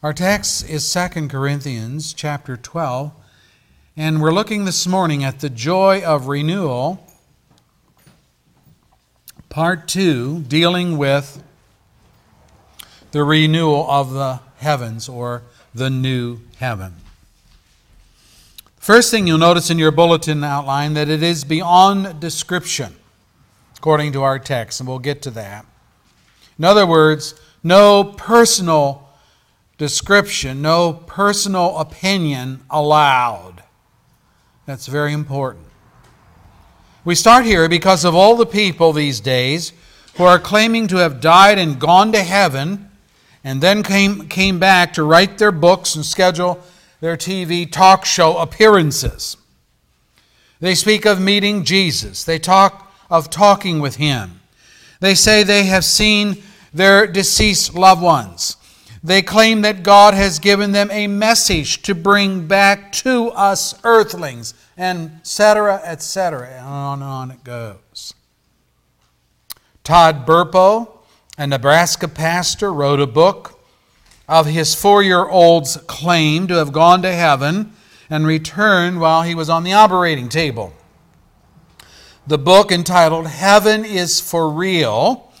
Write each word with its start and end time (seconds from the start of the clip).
Our 0.00 0.12
text 0.12 0.70
is 0.70 0.92
2 0.92 1.26
Corinthians 1.26 2.12
chapter 2.12 2.56
12, 2.56 3.10
and 3.96 4.22
we're 4.22 4.32
looking 4.32 4.64
this 4.64 4.86
morning 4.86 5.24
at 5.24 5.40
the 5.40 5.50
joy 5.50 6.04
of 6.04 6.28
renewal, 6.28 7.04
part 9.48 9.88
2, 9.88 10.42
dealing 10.42 10.98
with 10.98 11.42
the 13.10 13.24
renewal 13.24 13.90
of 13.90 14.12
the 14.12 14.38
heavens 14.58 15.08
or 15.08 15.42
the 15.74 15.90
new 15.90 16.38
heaven. 16.58 16.94
First 18.76 19.10
thing 19.10 19.26
you'll 19.26 19.38
notice 19.38 19.68
in 19.68 19.80
your 19.80 19.90
bulletin 19.90 20.44
outline 20.44 20.94
that 20.94 21.08
it 21.08 21.24
is 21.24 21.42
beyond 21.42 22.20
description, 22.20 22.94
according 23.76 24.12
to 24.12 24.22
our 24.22 24.38
text, 24.38 24.78
and 24.78 24.88
we'll 24.88 25.00
get 25.00 25.22
to 25.22 25.32
that. 25.32 25.66
In 26.56 26.64
other 26.64 26.86
words, 26.86 27.34
no 27.64 28.04
personal 28.04 29.07
description, 29.78 30.60
no 30.60 30.92
personal 30.92 31.78
opinion 31.78 32.60
allowed. 32.68 33.62
That's 34.66 34.86
very 34.86 35.12
important. 35.12 35.64
We 37.04 37.14
start 37.14 37.46
here 37.46 37.68
because 37.68 38.04
of 38.04 38.14
all 38.14 38.36
the 38.36 38.44
people 38.44 38.92
these 38.92 39.20
days 39.20 39.72
who 40.16 40.24
are 40.24 40.38
claiming 40.38 40.88
to 40.88 40.96
have 40.96 41.20
died 41.20 41.58
and 41.58 41.80
gone 41.80 42.12
to 42.12 42.22
heaven 42.22 42.90
and 43.44 43.62
then 43.62 43.82
came, 43.82 44.28
came 44.28 44.58
back 44.58 44.92
to 44.94 45.04
write 45.04 45.38
their 45.38 45.52
books 45.52 45.94
and 45.94 46.04
schedule 46.04 46.60
their 47.00 47.16
TV 47.16 47.70
talk 47.70 48.04
show 48.04 48.36
appearances. 48.36 49.36
They 50.60 50.74
speak 50.74 51.06
of 51.06 51.20
meeting 51.20 51.64
Jesus. 51.64 52.24
They 52.24 52.40
talk 52.40 52.92
of 53.08 53.30
talking 53.30 53.78
with 53.78 53.96
him. 53.96 54.40
They 55.00 55.14
say 55.14 55.44
they 55.44 55.64
have 55.64 55.84
seen 55.84 56.42
their 56.74 57.06
deceased 57.06 57.74
loved 57.74 58.02
ones. 58.02 58.56
They 59.02 59.22
claim 59.22 59.62
that 59.62 59.82
God 59.82 60.14
has 60.14 60.38
given 60.38 60.72
them 60.72 60.90
a 60.90 61.06
message 61.06 61.82
to 61.82 61.94
bring 61.94 62.46
back 62.46 62.92
to 62.92 63.28
us 63.30 63.78
earthlings, 63.84 64.54
and 64.76 65.18
etc., 65.20 65.80
etc. 65.84 66.48
And 66.48 66.66
on 66.66 67.02
and 67.02 67.10
on 67.10 67.30
it 67.30 67.44
goes. 67.44 68.14
Todd 69.84 70.26
Burpo, 70.26 70.98
a 71.36 71.46
Nebraska 71.46 72.08
pastor, 72.08 72.72
wrote 72.72 73.00
a 73.00 73.06
book 73.06 73.58
of 74.28 74.46
his 74.46 74.74
four 74.74 75.02
year 75.02 75.24
old's 75.24 75.76
claim 75.86 76.46
to 76.48 76.54
have 76.54 76.72
gone 76.72 77.02
to 77.02 77.12
heaven 77.12 77.72
and 78.10 78.26
returned 78.26 79.00
while 79.00 79.22
he 79.22 79.34
was 79.34 79.48
on 79.48 79.64
the 79.64 79.72
operating 79.72 80.28
table. 80.28 80.72
The 82.26 82.38
book, 82.38 82.70
entitled 82.70 83.26
Heaven 83.26 83.84
is 83.86 84.20
for 84.20 84.50
Real, 84.50 85.32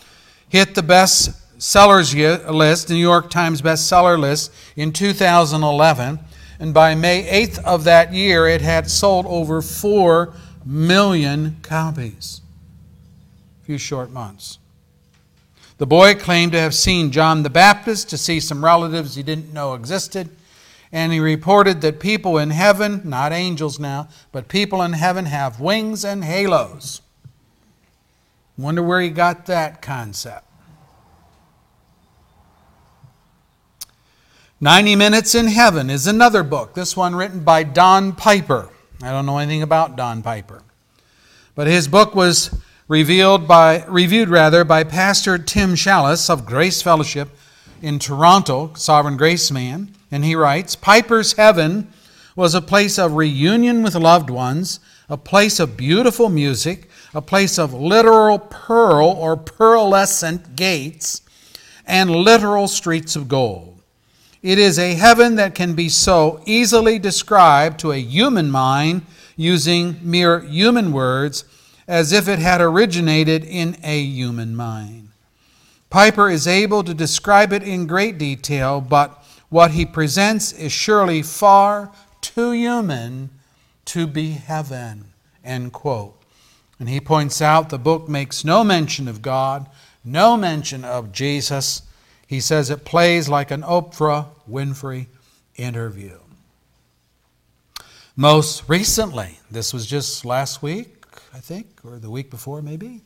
hit 0.48 0.74
the 0.74 0.82
best 0.82 1.30
sellers 1.58 2.14
list, 2.14 2.88
New 2.88 2.96
York 2.96 3.30
Times 3.30 3.60
bestseller 3.60 4.18
list 4.18 4.52
in 4.76 4.92
2011. 4.92 6.18
And 6.60 6.74
by 6.74 6.94
May 6.94 7.24
8th 7.46 7.62
of 7.64 7.84
that 7.84 8.12
year, 8.12 8.46
it 8.46 8.62
had 8.62 8.90
sold 8.90 9.26
over 9.26 9.60
4 9.62 10.32
million 10.64 11.56
copies. 11.62 12.40
A 13.62 13.64
few 13.64 13.78
short 13.78 14.10
months. 14.10 14.58
The 15.78 15.86
boy 15.86 16.14
claimed 16.16 16.52
to 16.52 16.60
have 16.60 16.74
seen 16.74 17.12
John 17.12 17.44
the 17.44 17.50
Baptist, 17.50 18.10
to 18.10 18.18
see 18.18 18.40
some 18.40 18.64
relatives 18.64 19.14
he 19.14 19.22
didn't 19.22 19.52
know 19.52 19.74
existed, 19.74 20.28
and 20.90 21.12
he 21.12 21.20
reported 21.20 21.80
that 21.82 22.00
people 22.00 22.38
in 22.38 22.50
heaven, 22.50 23.02
not 23.04 23.32
angels 23.32 23.78
now, 23.78 24.08
but 24.32 24.48
people 24.48 24.82
in 24.82 24.94
heaven 24.94 25.26
have 25.26 25.60
wings 25.60 26.04
and 26.04 26.24
halos. 26.24 27.02
Wonder 28.56 28.82
where 28.82 29.00
he 29.00 29.10
got 29.10 29.46
that 29.46 29.80
concept. 29.80 30.47
90 34.60 34.96
Minutes 34.96 35.36
in 35.36 35.46
Heaven 35.46 35.88
is 35.88 36.08
another 36.08 36.42
book, 36.42 36.74
this 36.74 36.96
one 36.96 37.14
written 37.14 37.44
by 37.44 37.62
Don 37.62 38.10
Piper. 38.10 38.68
I 39.00 39.12
don't 39.12 39.24
know 39.24 39.38
anything 39.38 39.62
about 39.62 39.94
Don 39.94 40.20
Piper. 40.20 40.64
But 41.54 41.68
his 41.68 41.86
book 41.86 42.16
was 42.16 42.50
revealed 42.88 43.46
by, 43.46 43.84
reviewed 43.84 44.28
rather 44.28 44.64
by 44.64 44.82
Pastor 44.82 45.38
Tim 45.38 45.76
Challies 45.76 46.28
of 46.28 46.44
Grace 46.44 46.82
Fellowship 46.82 47.28
in 47.82 48.00
Toronto, 48.00 48.72
Sovereign 48.74 49.16
Grace 49.16 49.52
Man, 49.52 49.94
and 50.10 50.24
he 50.24 50.34
writes 50.34 50.74
Piper's 50.74 51.34
Heaven 51.34 51.86
was 52.34 52.52
a 52.52 52.60
place 52.60 52.98
of 52.98 53.12
reunion 53.12 53.84
with 53.84 53.94
loved 53.94 54.28
ones, 54.28 54.80
a 55.08 55.16
place 55.16 55.60
of 55.60 55.76
beautiful 55.76 56.28
music, 56.28 56.88
a 57.14 57.22
place 57.22 57.60
of 57.60 57.72
literal 57.72 58.40
pearl 58.40 59.06
or 59.06 59.36
pearlescent 59.36 60.56
gates, 60.56 61.22
and 61.86 62.10
literal 62.10 62.66
streets 62.66 63.14
of 63.14 63.28
gold. 63.28 63.77
It 64.42 64.58
is 64.58 64.78
a 64.78 64.94
heaven 64.94 65.34
that 65.36 65.54
can 65.54 65.74
be 65.74 65.88
so 65.88 66.40
easily 66.46 66.98
described 66.98 67.80
to 67.80 67.92
a 67.92 68.00
human 68.00 68.50
mind 68.50 69.02
using 69.36 69.98
mere 70.02 70.40
human 70.40 70.92
words 70.92 71.44
as 71.88 72.12
if 72.12 72.28
it 72.28 72.38
had 72.38 72.60
originated 72.60 73.44
in 73.44 73.76
a 73.82 74.00
human 74.00 74.54
mind. 74.54 75.08
Piper 75.90 76.28
is 76.28 76.46
able 76.46 76.84
to 76.84 76.94
describe 76.94 77.52
it 77.52 77.62
in 77.62 77.86
great 77.86 78.18
detail, 78.18 78.80
but 78.80 79.24
what 79.48 79.70
he 79.70 79.86
presents 79.86 80.52
is 80.52 80.70
surely 80.70 81.22
far 81.22 81.90
too 82.20 82.52
human 82.52 83.30
to 83.86 84.06
be 84.06 84.32
heaven. 84.32 85.06
End 85.42 85.72
quote. 85.72 86.14
And 86.78 86.88
he 86.88 87.00
points 87.00 87.40
out 87.40 87.70
the 87.70 87.78
book 87.78 88.08
makes 88.08 88.44
no 88.44 88.62
mention 88.62 89.08
of 89.08 89.22
God, 89.22 89.66
no 90.04 90.36
mention 90.36 90.84
of 90.84 91.10
Jesus 91.10 91.82
he 92.28 92.40
says 92.40 92.68
it 92.68 92.84
plays 92.84 93.26
like 93.26 93.50
an 93.50 93.62
Oprah 93.62 94.26
Winfrey 94.48 95.06
interview. 95.56 96.18
Most 98.14 98.68
recently, 98.68 99.40
this 99.50 99.72
was 99.72 99.86
just 99.86 100.26
last 100.26 100.62
week, 100.62 101.06
I 101.32 101.38
think, 101.38 101.66
or 101.82 101.98
the 101.98 102.10
week 102.10 102.30
before 102.30 102.60
maybe, 102.60 103.00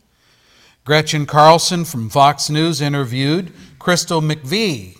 Gretchen 0.83 1.25
Carlson 1.25 1.85
from 1.85 2.09
Fox 2.09 2.49
News 2.49 2.81
interviewed 2.81 3.53
Crystal 3.79 4.21
McVea, 4.21 4.97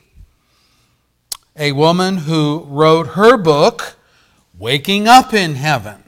a 1.57 1.73
woman 1.73 2.19
who 2.19 2.65
wrote 2.69 3.07
her 3.07 3.35
book, 3.35 3.97
Waking 4.57 5.05
Up 5.05 5.33
in 5.33 5.55
Heaven, 5.55 6.01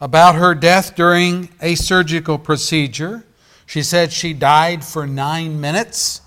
about 0.00 0.36
her 0.36 0.54
death 0.54 0.94
during 0.94 1.48
a 1.60 1.74
surgical 1.74 2.38
procedure. 2.38 3.24
She 3.66 3.82
said 3.82 4.12
she 4.12 4.32
died 4.32 4.84
for 4.84 5.08
nine 5.08 5.60
minutes 5.60 6.20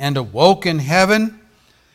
and 0.00 0.16
awoke 0.16 0.66
in 0.66 0.80
heaven 0.80 1.38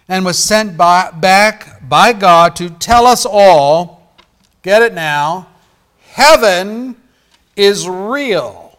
and 0.07 0.23
was 0.23 0.37
sent 0.41 0.77
by, 0.77 1.11
back 1.11 1.89
by 1.89 2.13
God 2.13 2.55
to 2.55 2.69
tell 2.69 3.05
us 3.05 3.25
all 3.25 4.15
get 4.61 4.81
it 4.81 4.93
now 4.93 5.47
heaven 5.99 6.95
is 7.57 7.89
real 7.89 8.77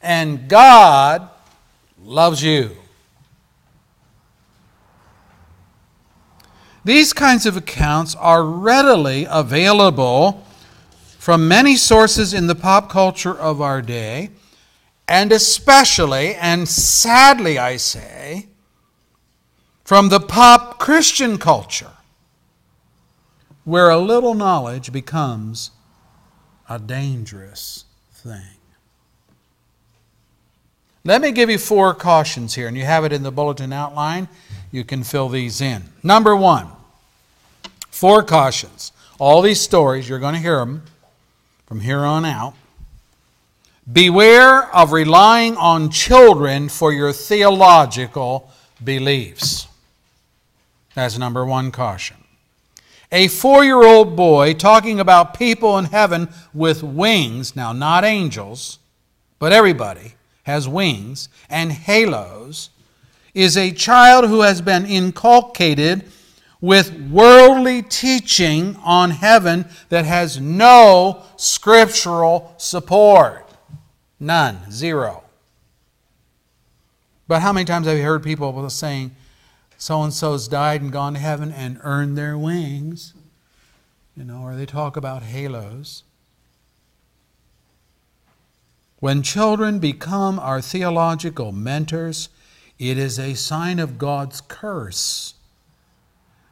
and 0.00 0.48
God 0.48 1.28
loves 2.02 2.42
you. 2.42 2.76
These 6.84 7.14
kinds 7.14 7.46
of 7.46 7.56
accounts 7.56 8.14
are 8.14 8.44
readily 8.44 9.26
available 9.28 10.44
from 11.18 11.48
many 11.48 11.76
sources 11.76 12.34
in 12.34 12.46
the 12.46 12.54
pop 12.54 12.90
culture 12.90 13.34
of 13.34 13.62
our 13.62 13.80
day 13.80 14.30
and 15.08 15.32
especially, 15.32 16.34
and 16.34 16.68
sadly 16.68 17.58
I 17.58 17.76
say, 17.76 18.46
from 19.84 20.08
the 20.08 20.20
pop 20.20 20.78
Christian 20.78 21.38
culture, 21.38 21.90
where 23.64 23.90
a 23.90 23.98
little 23.98 24.34
knowledge 24.34 24.92
becomes 24.92 25.70
a 26.68 26.78
dangerous 26.78 27.84
thing. 28.12 28.42
Let 31.04 31.20
me 31.20 31.32
give 31.32 31.50
you 31.50 31.58
four 31.58 31.92
cautions 31.94 32.54
here, 32.54 32.66
and 32.66 32.76
you 32.76 32.84
have 32.84 33.04
it 33.04 33.12
in 33.12 33.22
the 33.22 33.30
bulletin 33.30 33.72
outline. 33.74 34.28
You 34.72 34.84
can 34.84 35.04
fill 35.04 35.28
these 35.28 35.60
in. 35.60 35.82
Number 36.02 36.34
one, 36.34 36.68
four 37.90 38.22
cautions. 38.22 38.92
All 39.18 39.42
these 39.42 39.60
stories, 39.60 40.08
you're 40.08 40.18
going 40.18 40.34
to 40.34 40.40
hear 40.40 40.58
them 40.58 40.82
from 41.66 41.80
here 41.80 42.00
on 42.00 42.24
out. 42.24 42.54
Beware 43.90 44.74
of 44.74 44.92
relying 44.92 45.56
on 45.56 45.90
children 45.90 46.70
for 46.70 46.92
your 46.92 47.12
theological 47.12 48.50
beliefs. 48.82 49.68
That's 50.94 51.18
number 51.18 51.44
one 51.44 51.70
caution. 51.70 52.16
A 53.12 53.28
four 53.28 53.62
year 53.62 53.82
old 53.82 54.16
boy 54.16 54.54
talking 54.54 55.00
about 55.00 55.38
people 55.38 55.76
in 55.78 55.84
heaven 55.86 56.28
with 56.54 56.82
wings, 56.82 57.54
now 57.54 57.72
not 57.72 58.04
angels, 58.04 58.78
but 59.38 59.52
everybody 59.52 60.14
has 60.44 60.66
wings 60.66 61.28
and 61.50 61.70
halos, 61.70 62.70
is 63.34 63.56
a 63.56 63.70
child 63.70 64.26
who 64.28 64.40
has 64.40 64.62
been 64.62 64.86
inculcated 64.86 66.04
with 66.60 66.98
worldly 67.10 67.82
teaching 67.82 68.76
on 68.82 69.10
heaven 69.10 69.66
that 69.90 70.06
has 70.06 70.40
no 70.40 71.22
scriptural 71.36 72.54
support. 72.56 73.43
None. 74.24 74.70
Zero. 74.70 75.22
But 77.28 77.42
how 77.42 77.52
many 77.52 77.66
times 77.66 77.86
have 77.86 77.98
you 77.98 78.04
heard 78.04 78.22
people 78.22 78.70
saying, 78.70 79.10
so 79.76 80.02
and 80.02 80.14
so's 80.14 80.48
died 80.48 80.80
and 80.80 80.90
gone 80.90 81.12
to 81.12 81.20
heaven 81.20 81.52
and 81.52 81.78
earned 81.82 82.16
their 82.16 82.38
wings. 82.38 83.12
You 84.16 84.24
know, 84.24 84.40
or 84.40 84.54
they 84.54 84.64
talk 84.64 84.96
about 84.96 85.24
halos. 85.24 86.04
When 88.98 89.22
children 89.22 89.78
become 89.78 90.38
our 90.38 90.62
theological 90.62 91.52
mentors, 91.52 92.30
it 92.78 92.96
is 92.96 93.18
a 93.18 93.34
sign 93.34 93.78
of 93.78 93.98
God's 93.98 94.40
curse, 94.40 95.34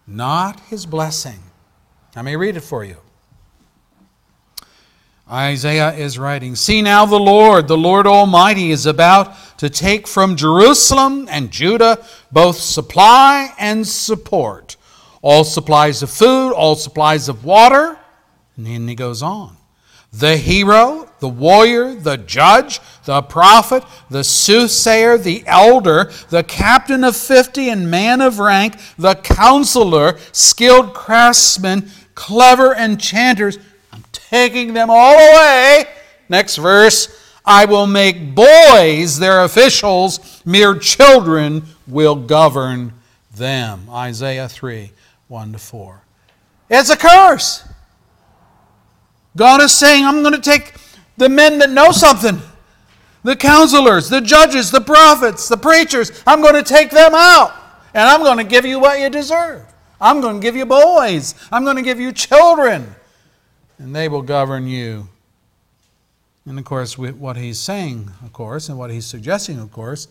not 0.07 0.61
his 0.69 0.85
blessing. 0.85 1.41
Let 2.15 2.27
me 2.27 2.37
read 2.37 2.59
it 2.59 2.61
for 2.61 2.85
you. 2.85 2.99
Isaiah 5.31 5.93
is 5.93 6.19
writing 6.19 6.57
See 6.57 6.83
now, 6.83 7.07
the 7.07 7.19
Lord, 7.19 7.69
the 7.69 7.77
Lord 7.77 8.07
Almighty, 8.07 8.71
is 8.71 8.87
about 8.87 9.35
to 9.59 9.71
take 9.71 10.09
from 10.09 10.37
Jerusalem 10.37 11.29
and 11.31 11.51
Judah 11.51 12.05
both 12.33 12.57
supply 12.57 13.55
and 13.59 13.87
support, 13.87 14.77
all 15.23 15.45
supplies 15.45 16.03
of 16.03 16.11
food, 16.11 16.53
all 16.53 16.75
supplies 16.75 17.29
of 17.29 17.45
water. 17.45 17.99
And 18.57 18.67
then 18.67 18.89
he 18.89 18.95
goes 18.95 19.23
on. 19.23 19.57
The 20.13 20.37
hero, 20.37 21.09
the 21.21 21.29
warrior, 21.29 21.95
the 21.95 22.19
judge, 22.19 22.81
the 23.07 23.23
prophet, 23.23 23.83
the 24.11 24.25
soothsayer, 24.25 25.17
the 25.17 25.43
elder, 25.47 26.13
the 26.29 26.43
captain 26.43 27.03
of 27.05 27.17
fifty 27.17 27.71
and 27.71 27.91
man 27.91 28.21
of 28.21 28.39
rank, 28.39 28.75
the 28.99 29.15
counselor, 29.15 30.19
skilled 30.33 30.93
craftsmen, 30.93 31.89
clever 32.15 32.75
enchanters, 32.75 33.59
taking 34.13 34.75
them 34.75 34.89
all 34.91 35.15
away. 35.15 35.87
Next 36.29 36.57
verse 36.57 37.19
I 37.45 37.65
will 37.65 37.87
make 37.87 38.35
boys 38.35 39.19
their 39.19 39.45
officials, 39.45 40.43
mere 40.45 40.79
children 40.79 41.65
will 41.87 42.15
govern 42.15 42.93
them. 43.35 43.89
Isaiah 43.91 44.49
3 44.49 44.93
1 45.29 45.53
to 45.53 45.59
4. 45.59 46.03
It's 46.71 46.91
a 46.91 46.97
curse. 46.97 47.67
God 49.37 49.63
is 49.63 49.73
saying, 49.73 50.05
I'm 50.05 50.23
going 50.23 50.35
to 50.35 50.41
take 50.41 50.75
the 51.17 51.29
men 51.29 51.59
that 51.59 51.71
know 51.71 51.91
something, 51.91 52.41
the 53.23 53.35
counselors, 53.35 54.09
the 54.09 54.21
judges, 54.21 54.71
the 54.71 54.81
prophets, 54.81 55.49
the 55.49 55.57
preachers, 55.57 56.13
I'm 56.27 56.43
going 56.43 56.55
to 56.55 56.63
take 56.63 56.91
them 56.91 57.13
out, 57.15 57.55
and 57.95 58.09
I'm 58.09 58.21
going 58.21 58.39
to 58.39 58.45
give 58.45 58.67
you 58.67 58.79
what 58.79 59.01
you 59.01 59.09
deserve. 59.09 59.65
I'm 60.01 60.21
going 60.21 60.41
to 60.41 60.43
give 60.43 60.57
you 60.57 60.67
boys, 60.67 61.35
I'm 61.51 61.65
going 61.65 61.77
to 61.77 61.83
give 61.83 61.99
you 61.99 62.13
children 62.13 62.95
and 63.83 63.97
they 63.97 64.09
will 64.09 64.23
govern 64.23 64.69
you. 64.69 65.09
And 66.47 66.57
of 66.57 66.65
course, 66.65 66.97
what 66.97 67.37
he's 67.37 67.59
saying, 67.59 68.11
of 68.25 68.33
course, 68.33 68.69
and 68.69 68.79
what 68.79 68.91
he's 68.91 69.07
suggesting, 69.07 69.59
of 69.59 69.73
course, 69.73 70.07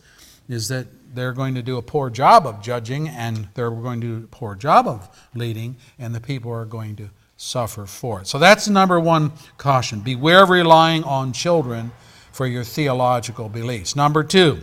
is 0.48 0.68
that 0.68 0.86
they're 1.14 1.32
going 1.32 1.54
to 1.54 1.62
do 1.62 1.78
a 1.78 1.82
poor 1.82 2.10
job 2.10 2.46
of 2.46 2.62
judging 2.62 3.08
and 3.08 3.48
they're 3.54 3.70
going 3.70 4.00
to 4.02 4.18
do 4.18 4.24
a 4.24 4.26
poor 4.28 4.54
job 4.54 4.86
of 4.86 5.08
leading, 5.34 5.76
and 5.98 6.14
the 6.14 6.20
people 6.20 6.52
are 6.52 6.66
going 6.66 6.96
to 6.96 7.08
suffer 7.38 7.86
for 7.86 8.20
it. 8.20 8.26
So 8.26 8.38
that's 8.38 8.68
number 8.68 9.00
one 9.00 9.32
caution. 9.56 10.00
Beware 10.00 10.42
of 10.42 10.50
relying 10.50 11.02
on 11.04 11.32
children 11.32 11.92
for 12.30 12.46
your 12.46 12.64
theological 12.64 13.48
beliefs. 13.48 13.96
Number 13.96 14.22
two, 14.22 14.60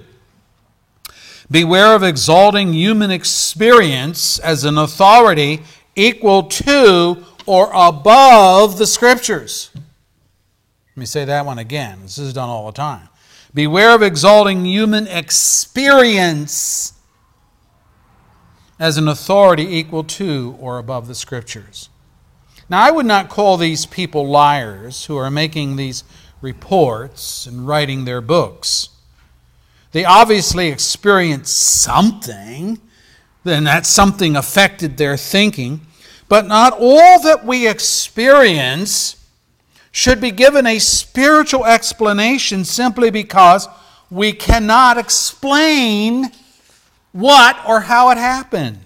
beware 1.50 1.96
of 1.96 2.04
exalting 2.04 2.74
human 2.74 3.10
experience 3.10 4.38
as 4.40 4.66
an 4.66 4.78
authority 4.78 5.62
equal 5.96 6.44
to 6.44 7.26
or 7.50 7.72
above 7.74 8.78
the 8.78 8.86
Scriptures. 8.86 9.72
Let 9.74 10.98
me 10.98 11.08
say 11.08 11.26
that 11.26 11.48
one 11.48 11.58
again. 11.58 12.04
This 12.04 12.20
is 12.20 12.32
done 12.32 12.48
all 12.48 12.68
the 12.68 12.72
time. 12.72 13.10
Beware 13.56 13.96
of 13.96 14.04
exalting 14.04 14.66
human 14.66 15.08
experience 15.08 16.94
as 18.80 19.00
an 19.00 19.08
authority 19.08 19.78
equal 19.78 20.04
to 20.04 20.58
or 20.60 20.78
above 20.78 21.08
the 21.08 21.16
Scriptures. 21.16 21.90
Now, 22.70 22.84
I 22.84 22.92
would 22.92 23.08
not 23.08 23.30
call 23.30 23.58
these 23.58 23.88
people 23.88 24.28
liars 24.28 25.06
who 25.06 25.18
are 25.18 25.32
making 25.32 25.76
these 25.76 26.04
reports 26.42 27.48
and 27.48 27.68
writing 27.68 28.06
their 28.06 28.22
books. 28.22 28.90
They 29.92 30.06
obviously 30.06 30.68
experienced 30.68 31.58
something, 31.58 32.80
then 33.44 33.64
that 33.64 33.88
something 33.88 34.36
affected 34.36 34.98
their 34.98 35.18
thinking. 35.18 35.82
But 36.30 36.48
not 36.48 36.74
all 36.80 37.22
that 37.24 37.44
we 37.44 37.68
experience 37.68 39.18
should 39.92 40.22
be 40.22 40.32
given 40.32 40.68
a 40.68 40.80
spiritual 40.80 41.66
explanation 41.66 42.64
simply 42.64 43.10
because 43.10 43.68
we 44.12 44.32
cannot 44.32 44.98
explain 44.98 46.32
what 47.12 47.58
or 47.68 47.82
how 47.82 48.12
it 48.12 48.18
happened. 48.18 48.80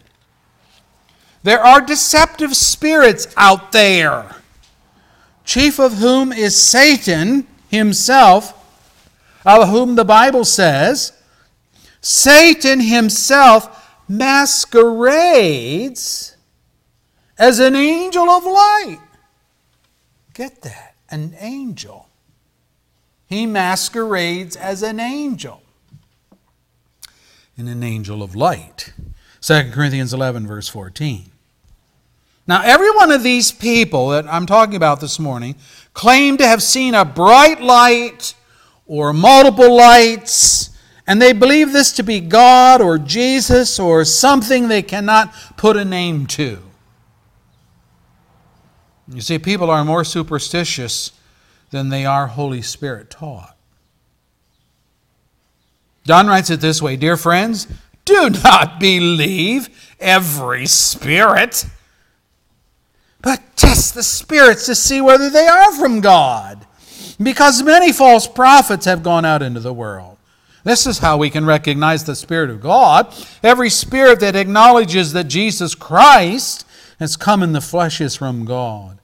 There 1.43 1.59
are 1.59 1.81
deceptive 1.81 2.55
spirits 2.55 3.27
out 3.35 3.73
there, 3.73 4.37
chief 5.43 5.79
of 5.79 5.95
whom 5.95 6.31
is 6.31 6.55
Satan 6.55 7.45
himself, 7.69 8.53
of 9.45 9.67
whom 9.67 9.95
the 9.95 10.05
Bible 10.05 10.45
says, 10.45 11.11
Satan 11.99 12.79
himself 12.79 13.99
masquerades 14.07 16.32
as 17.37 17.59
an 17.59 17.75
angel 17.75 18.29
of 18.29 18.43
light. 18.43 18.99
Get 20.33 20.61
that? 20.61 20.95
An 21.09 21.35
angel. 21.39 22.09
He 23.25 23.45
masquerades 23.45 24.55
as 24.55 24.83
an 24.83 24.99
angel 24.99 25.61
and 27.57 27.69
an 27.69 27.83
angel 27.83 28.23
of 28.23 28.35
light. 28.35 28.93
2 29.41 29.71
Corinthians 29.71 30.13
11, 30.13 30.47
verse 30.47 30.67
14. 30.67 31.29
Now, 32.45 32.61
every 32.63 32.91
one 32.91 33.11
of 33.11 33.23
these 33.23 33.51
people 33.51 34.09
that 34.09 34.25
I'm 34.27 34.45
talking 34.45 34.75
about 34.75 34.99
this 34.99 35.19
morning 35.19 35.55
claim 35.93 36.37
to 36.37 36.47
have 36.47 36.61
seen 36.61 36.93
a 36.93 37.05
bright 37.05 37.61
light 37.61 38.35
or 38.85 39.13
multiple 39.13 39.75
lights, 39.75 40.69
and 41.07 41.21
they 41.21 41.31
believe 41.31 41.71
this 41.71 41.91
to 41.93 42.03
be 42.03 42.19
God 42.19 42.81
or 42.81 42.97
Jesus 42.97 43.79
or 43.79 44.03
something 44.03 44.67
they 44.67 44.81
cannot 44.81 45.33
put 45.55 45.77
a 45.77 45.85
name 45.85 46.27
to. 46.27 46.61
You 49.13 49.21
see, 49.21 49.37
people 49.37 49.69
are 49.69 49.85
more 49.85 50.03
superstitious 50.03 51.11
than 51.69 51.89
they 51.89 52.05
are 52.05 52.27
Holy 52.27 52.61
Spirit 52.61 53.09
taught. 53.09 53.55
John 56.05 56.27
writes 56.27 56.49
it 56.49 56.61
this 56.61 56.81
way 56.81 56.97
Dear 56.97 57.17
friends, 57.17 57.67
do 58.05 58.29
not 58.43 58.79
believe 58.79 59.69
every 59.99 60.65
spirit, 60.65 61.65
but 63.21 63.41
test 63.55 63.95
the 63.95 64.03
spirits 64.03 64.65
to 64.65 64.75
see 64.75 64.99
whether 64.99 65.29
they 65.29 65.47
are 65.47 65.71
from 65.73 66.01
God. 66.01 66.65
Because 67.21 67.63
many 67.63 67.93
false 67.93 68.27
prophets 68.27 68.85
have 68.85 69.03
gone 69.03 69.23
out 69.23 69.41
into 69.41 69.59
the 69.59 69.73
world. 69.73 70.17
This 70.63 70.87
is 70.87 70.99
how 70.99 71.17
we 71.17 71.29
can 71.29 71.45
recognize 71.45 72.03
the 72.03 72.15
Spirit 72.15 72.49
of 72.49 72.61
God. 72.61 73.13
Every 73.43 73.69
spirit 73.69 74.19
that 74.21 74.35
acknowledges 74.35 75.13
that 75.13 75.25
Jesus 75.25 75.75
Christ 75.75 76.65
has 76.99 77.17
come 77.17 77.43
in 77.43 77.51
the 77.51 77.61
flesh 77.61 77.99
is 77.99 78.15
from 78.15 78.45
God. 78.45 78.99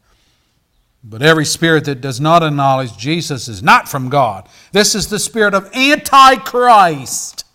But 1.04 1.22
every 1.22 1.46
spirit 1.46 1.86
that 1.86 2.02
does 2.02 2.20
not 2.20 2.44
acknowledge 2.44 2.98
Jesus 2.98 3.48
is 3.48 3.64
not 3.64 3.88
from 3.88 4.10
God. 4.10 4.48
This 4.72 4.96
is 4.96 5.08
the 5.08 5.20
spirit 5.20 5.54
of 5.54 5.74
Antichrist, 5.74 7.46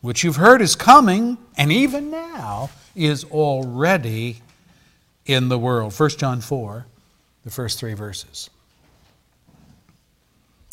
which 0.00 0.22
you've 0.22 0.36
heard 0.36 0.62
is 0.62 0.76
coming, 0.76 1.36
and 1.56 1.72
even 1.72 2.10
now 2.10 2.70
is 2.94 3.24
already 3.24 4.42
in 5.26 5.48
the 5.48 5.58
world. 5.58 5.92
1 5.92 6.10
John 6.10 6.40
4, 6.40 6.86
the 7.44 7.50
first 7.50 7.80
three 7.80 7.94
verses. 7.94 8.50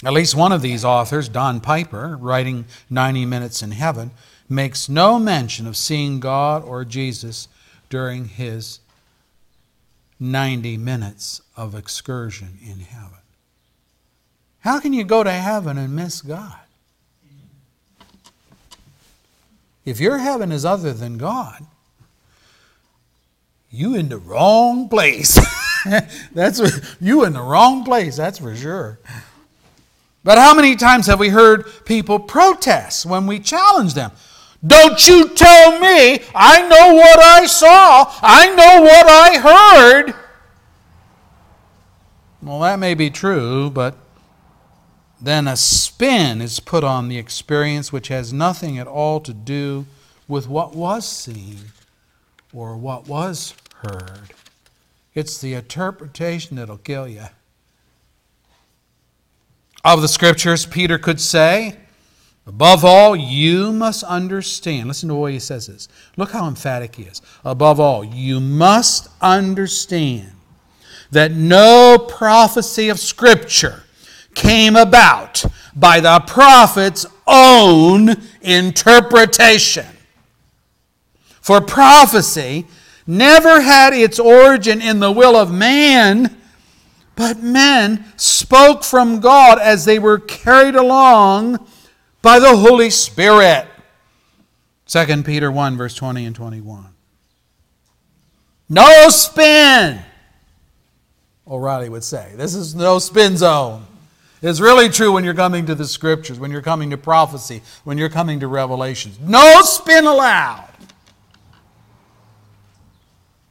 At 0.04 0.14
least 0.14 0.36
one 0.36 0.52
of 0.52 0.62
these 0.62 0.86
authors, 0.86 1.30
Don 1.30 1.62
Piper, 1.62 2.16
writing 2.18 2.66
90 2.92 3.26
Minutes 3.26 3.64
in 3.64 3.72
Heaven, 3.72 4.12
makes 4.48 4.88
no 4.88 5.18
mention 5.18 5.66
of 5.66 5.76
seeing 5.76 6.20
God 6.20 6.64
or 6.64 6.86
Jesus 6.86 7.48
during 7.90 8.26
his 8.26 8.80
90 10.20 10.78
minutes 10.78 11.42
of 11.56 11.76
excursion 11.76 12.58
in 12.62 12.80
heaven. 12.80 13.20
How 14.60 14.80
can 14.80 14.94
you 14.94 15.04
go 15.04 15.24
to 15.24 15.32
heaven 15.32 15.78
and 15.78 15.96
miss 15.96 16.22
God? 16.22 16.60
If 19.86 20.00
your 20.00 20.18
heaven 20.18 20.52
is 20.52 20.66
other 20.66 20.94
than 20.94 21.18
God, 21.18 21.64
you 23.70 23.96
in 23.96 24.10
the 24.10 24.18
wrong 24.18 24.90
place. 24.90 25.40
that's 26.34 26.62
you 27.00 27.26
in 27.26 27.34
the 27.34 27.42
wrong 27.42 27.84
place, 27.84 28.18
that's 28.18 28.40
for 28.40 28.56
sure. 28.56 29.00
But 30.24 30.40
how 30.40 30.56
many 30.56 30.76
times 30.76 31.06
have 31.06 31.20
we 31.20 31.30
heard 31.30 31.66
people 31.86 32.18
protest 32.18 33.06
when 33.06 33.28
we 33.28 33.40
challenge 33.40 33.94
them? 33.94 34.12
Don't 34.66 35.08
you 35.08 35.30
tell 35.30 35.80
me. 35.80 36.22
I 36.34 36.68
know 36.68 36.96
what 36.96 37.20
I 37.20 37.46
saw. 37.46 38.12
I 38.22 38.48
know 38.56 38.82
what 38.82 39.08
I 39.08 39.38
heard. 39.40 40.16
Well, 42.42 42.60
that 42.62 42.80
may 42.80 42.94
be 42.94 43.10
true, 43.10 43.70
but 43.70 43.98
then 45.22 45.48
a 45.48 45.56
spin 45.56 46.42
is 46.42 46.60
put 46.60 46.84
on 46.84 47.08
the 47.08 47.18
experience 47.18 47.92
which 47.92 48.10
has 48.10 48.32
nothing 48.32 48.78
at 48.78 48.88
all 48.88 49.20
to 49.22 49.34
do 49.34 49.86
with 50.28 50.48
what 50.48 50.76
was 50.76 51.08
seen 51.08 51.58
or 52.54 52.78
what 52.78 53.08
was 53.08 53.54
heard. 53.82 54.34
It's 55.14 55.40
the 55.40 55.54
interpretation 55.54 56.58
that'll 56.58 56.78
kill 56.78 57.08
you. 57.08 57.26
Of 59.84 60.02
the 60.02 60.08
scriptures, 60.08 60.66
Peter 60.66 60.98
could 60.98 61.22
say, 61.22 61.78
Above 62.48 62.86
all, 62.86 63.16
you 63.16 63.72
must 63.74 64.04
understand. 64.04 64.88
Listen 64.88 65.10
to 65.10 65.16
the 65.16 65.20
way 65.20 65.34
he 65.34 65.40
says 65.40 65.68
this. 65.68 65.88
Look 66.16 66.32
how 66.32 66.48
emphatic 66.48 66.96
he 66.96 67.04
is. 67.04 67.22
Above 67.44 67.80
all, 67.80 68.04
you 68.04 68.40
must 68.40 69.08
understand 69.20 70.32
that 71.10 71.32
no 71.32 71.98
prophecy 71.98 72.90
of 72.90 73.00
Scripture 73.00 73.84
came 74.36 74.76
about 74.76 75.44
by 75.76 76.00
the 76.00 76.24
prophet's 76.28 77.06
own 77.26 78.16
interpretation. 78.42 79.88
For 81.42 81.62
prophecy 81.62 82.68
never 83.08 83.62
had 83.62 83.94
its 83.94 84.20
origin 84.20 84.82
in 84.82 85.00
the 85.00 85.12
will 85.12 85.36
of 85.36 85.52
man, 85.52 86.38
but 87.16 87.42
men 87.42 88.06
spoke 88.18 88.84
from 88.84 89.20
God 89.20 89.58
as 89.60 89.86
they 89.86 89.98
were 89.98 90.20
carried 90.20 90.76
along 90.76 91.66
by 92.26 92.40
the 92.40 92.58
Holy 92.58 92.90
Spirit. 92.90 93.68
2 94.88 95.22
Peter 95.22 95.52
1, 95.52 95.78
verse 95.78 95.94
20 95.94 96.26
and 96.26 96.36
21. 96.36 96.88
No 98.68 99.10
spin, 99.10 100.02
O'Reilly 101.48 101.88
would 101.88 102.04
say. 102.04 102.34
This 102.36 102.56
is 102.56 102.74
no 102.74 102.98
spin 102.98 103.38
zone. 103.38 103.86
It's 104.42 104.60
really 104.60 104.90
true 104.90 105.12
when 105.12 105.24
you're 105.24 105.36
coming 105.36 105.68
to 105.68 105.76
the 105.76 105.86
scriptures, 105.86 106.40
when 106.40 106.50
you're 106.50 106.64
coming 106.64 106.90
to 106.90 106.98
prophecy, 106.98 107.62
when 107.84 108.00
you're 108.00 108.10
coming 108.10 108.40
to 108.40 108.48
revelations. 108.48 109.20
No 109.20 109.62
spin 109.62 110.08
allowed. 110.08 110.74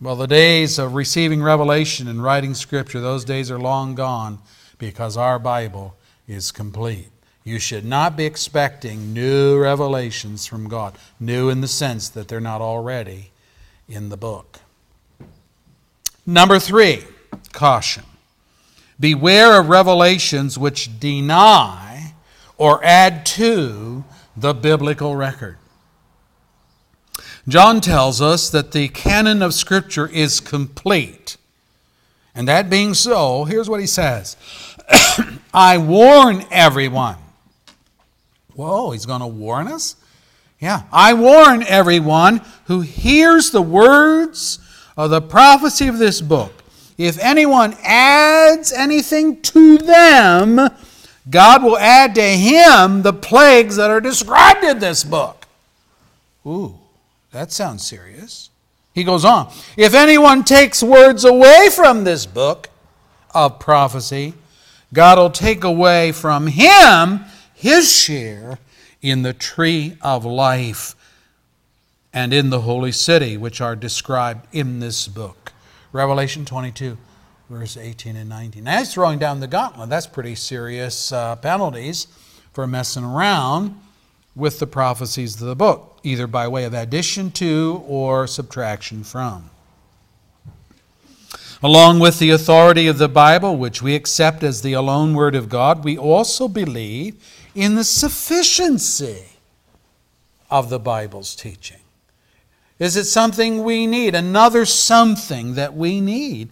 Well, 0.00 0.16
the 0.16 0.26
days 0.26 0.80
of 0.80 0.94
receiving 0.94 1.44
revelation 1.44 2.08
and 2.08 2.20
writing 2.20 2.54
scripture, 2.54 3.00
those 3.00 3.24
days 3.24 3.52
are 3.52 3.58
long 3.58 3.94
gone 3.94 4.40
because 4.78 5.16
our 5.16 5.38
Bible 5.38 5.94
is 6.26 6.50
complete. 6.50 7.13
You 7.44 7.58
should 7.58 7.84
not 7.84 8.16
be 8.16 8.24
expecting 8.24 9.12
new 9.12 9.58
revelations 9.58 10.46
from 10.46 10.66
God, 10.66 10.96
new 11.20 11.50
in 11.50 11.60
the 11.60 11.68
sense 11.68 12.08
that 12.08 12.26
they're 12.26 12.40
not 12.40 12.62
already 12.62 13.32
in 13.86 14.08
the 14.08 14.16
book. 14.16 14.60
Number 16.24 16.58
three, 16.58 17.04
caution. 17.52 18.04
Beware 18.98 19.60
of 19.60 19.68
revelations 19.68 20.58
which 20.58 20.98
deny 20.98 22.14
or 22.56 22.82
add 22.82 23.26
to 23.26 24.04
the 24.34 24.54
biblical 24.54 25.14
record. 25.14 25.58
John 27.46 27.82
tells 27.82 28.22
us 28.22 28.48
that 28.48 28.72
the 28.72 28.88
canon 28.88 29.42
of 29.42 29.52
Scripture 29.52 30.08
is 30.08 30.40
complete. 30.40 31.36
And 32.34 32.48
that 32.48 32.70
being 32.70 32.94
so, 32.94 33.44
here's 33.44 33.68
what 33.68 33.80
he 33.80 33.86
says 33.86 34.38
I 35.54 35.76
warn 35.76 36.46
everyone 36.50 37.18
Whoa, 38.54 38.92
he's 38.92 39.06
going 39.06 39.20
to 39.20 39.26
warn 39.26 39.68
us? 39.68 39.96
Yeah. 40.60 40.82
I 40.92 41.14
warn 41.14 41.62
everyone 41.64 42.40
who 42.66 42.80
hears 42.80 43.50
the 43.50 43.62
words 43.62 44.58
of 44.96 45.10
the 45.10 45.20
prophecy 45.20 45.88
of 45.88 45.98
this 45.98 46.20
book. 46.20 46.52
If 46.96 47.18
anyone 47.18 47.76
adds 47.82 48.72
anything 48.72 49.42
to 49.42 49.78
them, 49.78 50.60
God 51.28 51.64
will 51.64 51.78
add 51.78 52.14
to 52.14 52.22
him 52.22 53.02
the 53.02 53.12
plagues 53.12 53.76
that 53.76 53.90
are 53.90 54.00
described 54.00 54.62
in 54.62 54.78
this 54.78 55.02
book. 55.02 55.46
Ooh, 56.46 56.78
that 57.32 57.50
sounds 57.50 57.84
serious. 57.84 58.50
He 58.94 59.02
goes 59.02 59.24
on 59.24 59.52
If 59.76 59.92
anyone 59.92 60.44
takes 60.44 60.82
words 60.82 61.24
away 61.24 61.68
from 61.74 62.04
this 62.04 62.26
book 62.26 62.68
of 63.34 63.58
prophecy, 63.58 64.34
God 64.92 65.18
will 65.18 65.30
take 65.30 65.64
away 65.64 66.12
from 66.12 66.46
him 66.46 67.24
his 67.64 67.90
share 67.90 68.58
in 69.00 69.22
the 69.22 69.32
tree 69.32 69.96
of 70.02 70.22
life 70.22 70.94
and 72.12 72.34
in 72.34 72.50
the 72.50 72.60
holy 72.60 72.92
city, 72.92 73.38
which 73.38 73.58
are 73.58 73.74
described 73.74 74.46
in 74.52 74.80
this 74.80 75.08
book. 75.08 75.50
Revelation 75.90 76.44
22, 76.44 76.98
verse 77.48 77.78
18 77.78 78.16
and 78.16 78.28
19. 78.28 78.64
Now, 78.64 78.76
that's 78.76 78.92
throwing 78.92 79.18
down 79.18 79.40
the 79.40 79.46
gauntlet. 79.46 79.88
That's 79.88 80.06
pretty 80.06 80.34
serious 80.34 81.10
uh, 81.10 81.36
penalties 81.36 82.06
for 82.52 82.66
messing 82.66 83.02
around 83.02 83.80
with 84.36 84.58
the 84.58 84.66
prophecies 84.66 85.40
of 85.40 85.48
the 85.48 85.56
book, 85.56 85.98
either 86.02 86.26
by 86.26 86.46
way 86.46 86.64
of 86.64 86.74
addition 86.74 87.30
to 87.30 87.82
or 87.86 88.26
subtraction 88.26 89.04
from. 89.04 89.48
Along 91.62 91.98
with 91.98 92.18
the 92.18 92.28
authority 92.28 92.88
of 92.88 92.98
the 92.98 93.08
Bible, 93.08 93.56
which 93.56 93.80
we 93.80 93.94
accept 93.94 94.42
as 94.42 94.60
the 94.60 94.74
alone 94.74 95.14
Word 95.14 95.34
of 95.34 95.48
God, 95.48 95.82
we 95.82 95.96
also 95.96 96.46
believe 96.46 97.14
in 97.54 97.74
the 97.74 97.84
sufficiency 97.84 99.24
of 100.50 100.70
the 100.70 100.78
Bible's 100.78 101.34
teaching? 101.34 101.78
Is 102.78 102.96
it 102.96 103.04
something 103.04 103.62
we 103.62 103.86
need? 103.86 104.14
Another 104.14 104.64
something 104.64 105.54
that 105.54 105.74
we 105.74 106.00
need? 106.00 106.50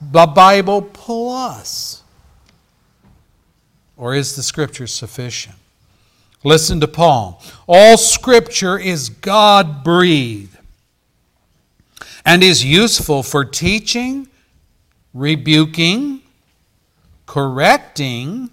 The 0.00 0.26
Bible 0.26 0.82
plus? 0.82 2.02
Or 3.96 4.14
is 4.14 4.36
the 4.36 4.42
Scripture 4.42 4.86
sufficient? 4.86 5.56
Listen 6.44 6.80
to 6.80 6.88
Paul. 6.88 7.42
All 7.66 7.96
Scripture 7.96 8.78
is 8.78 9.08
God 9.08 9.82
breathed 9.82 10.56
and 12.24 12.44
is 12.44 12.64
useful 12.64 13.22
for 13.22 13.44
teaching, 13.44 14.28
rebuking, 15.12 16.22
correcting, 17.26 18.50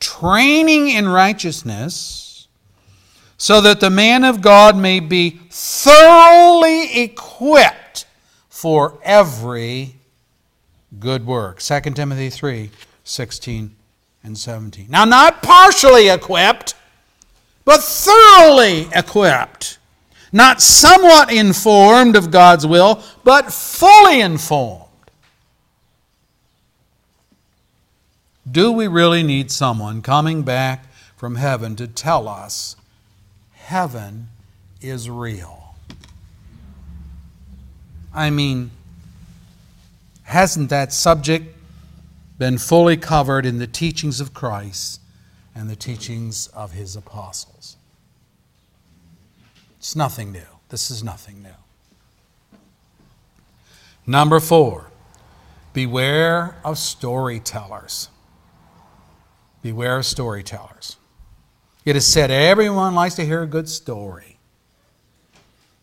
training 0.00 0.88
in 0.90 1.08
righteousness, 1.08 2.48
so 3.36 3.60
that 3.60 3.80
the 3.80 3.90
man 3.90 4.24
of 4.24 4.40
God 4.40 4.76
may 4.76 5.00
be 5.00 5.40
thoroughly 5.50 7.02
equipped 7.02 8.06
for 8.48 8.98
every 9.02 9.94
good 10.98 11.26
work. 11.26 11.60
2 11.60 11.80
Timothy 11.80 12.30
3 12.30 12.70
16 13.04 13.76
and 14.24 14.36
17. 14.36 14.86
Now, 14.90 15.04
not 15.04 15.42
partially 15.42 16.08
equipped, 16.08 16.74
but 17.64 17.82
thoroughly 17.82 18.88
equipped. 18.94 19.78
Not 20.32 20.60
somewhat 20.60 21.32
informed 21.32 22.16
of 22.16 22.30
God's 22.30 22.66
will, 22.66 23.02
but 23.24 23.52
fully 23.52 24.20
informed. 24.20 24.87
Do 28.50 28.72
we 28.72 28.86
really 28.86 29.22
need 29.22 29.50
someone 29.50 30.00
coming 30.00 30.42
back 30.42 30.86
from 31.16 31.34
heaven 31.34 31.74
to 31.76 31.88
tell 31.88 32.28
us 32.28 32.76
heaven 33.52 34.28
is 34.80 35.10
real? 35.10 35.74
I 38.14 38.30
mean, 38.30 38.70
hasn't 40.22 40.70
that 40.70 40.92
subject 40.92 41.56
been 42.38 42.58
fully 42.58 42.96
covered 42.96 43.44
in 43.44 43.58
the 43.58 43.66
teachings 43.66 44.20
of 44.20 44.32
Christ 44.32 45.00
and 45.54 45.68
the 45.68 45.76
teachings 45.76 46.46
of 46.48 46.72
his 46.72 46.96
apostles? 46.96 47.76
It's 49.78 49.96
nothing 49.96 50.32
new. 50.32 50.46
This 50.68 50.90
is 50.90 51.02
nothing 51.02 51.42
new. 51.42 52.58
Number 54.06 54.40
four, 54.40 54.90
beware 55.72 56.56
of 56.64 56.78
storytellers. 56.78 58.08
Beware 59.62 59.98
of 59.98 60.06
storytellers. 60.06 60.96
It 61.84 61.96
is 61.96 62.06
said 62.06 62.30
everyone 62.30 62.94
likes 62.94 63.14
to 63.16 63.24
hear 63.24 63.42
a 63.42 63.46
good 63.46 63.68
story. 63.68 64.38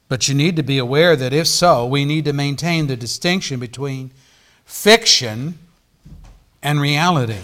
But 0.07 0.27
you 0.27 0.35
need 0.35 0.55
to 0.55 0.63
be 0.63 0.77
aware 0.77 1.15
that 1.15 1.33
if 1.33 1.47
so, 1.47 1.85
we 1.85 2.05
need 2.05 2.25
to 2.25 2.33
maintain 2.33 2.87
the 2.87 2.95
distinction 2.95 3.59
between 3.59 4.11
fiction 4.63 5.57
and 6.61 6.79
reality. 6.79 7.41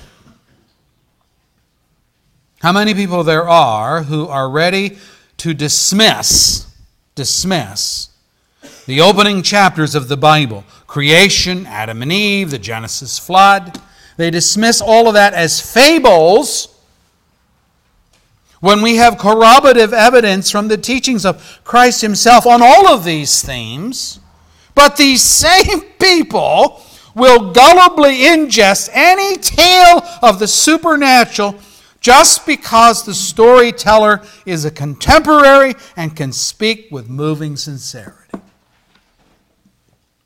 How 2.60 2.72
many 2.72 2.94
people 2.94 3.24
there 3.24 3.50
are 3.50 4.04
who 4.04 4.28
are 4.28 4.50
ready 4.50 5.00
to 5.38 5.56
dismiss, 5.56 6.68
dismiss 7.16 8.10
the 8.86 9.02
opening 9.02 9.42
chapters 9.42 9.96
of 9.96 10.08
the 10.08 10.18
Bible 10.18 10.64
creation, 10.86 11.66
Adam 11.66 12.04
and 12.04 12.12
Eve, 12.12 12.52
the 12.52 12.60
Genesis 12.60 13.18
flood 13.18 13.82
they 14.22 14.32
dismiss 14.32 14.82
all 14.82 15.08
of 15.08 15.16
that 15.16 15.34
as 15.34 15.60
fables 15.60 16.68
when 18.60 18.82
we 18.82 18.98
have 18.98 19.18
corroborative 19.18 19.94
evidence 19.94 20.52
from 20.52 20.68
the 20.68 20.78
teachings 20.78 21.26
of 21.26 21.60
Christ 21.64 22.02
Himself 22.02 22.46
on 22.46 22.62
all 22.62 22.88
of 22.88 23.04
these 23.04 23.42
themes. 23.42 24.20
But 24.76 24.98
these 24.98 25.22
same 25.44 25.82
people 26.00 26.82
will 27.16 27.52
gullibly 27.52 28.24
ingest 28.24 28.90
any 28.94 29.38
tale 29.38 30.04
of 30.22 30.40
the 30.40 30.48
supernatural 30.48 31.56
just 32.00 32.46
because 32.46 33.04
the 33.04 33.14
storyteller 33.14 34.22
is 34.46 34.66
a 34.66 34.72
contemporary 34.72 35.76
and 35.96 36.16
can 36.16 36.32
speak 36.32 36.88
with 36.92 37.10
moving 37.10 37.56
sincerity. 37.58 38.40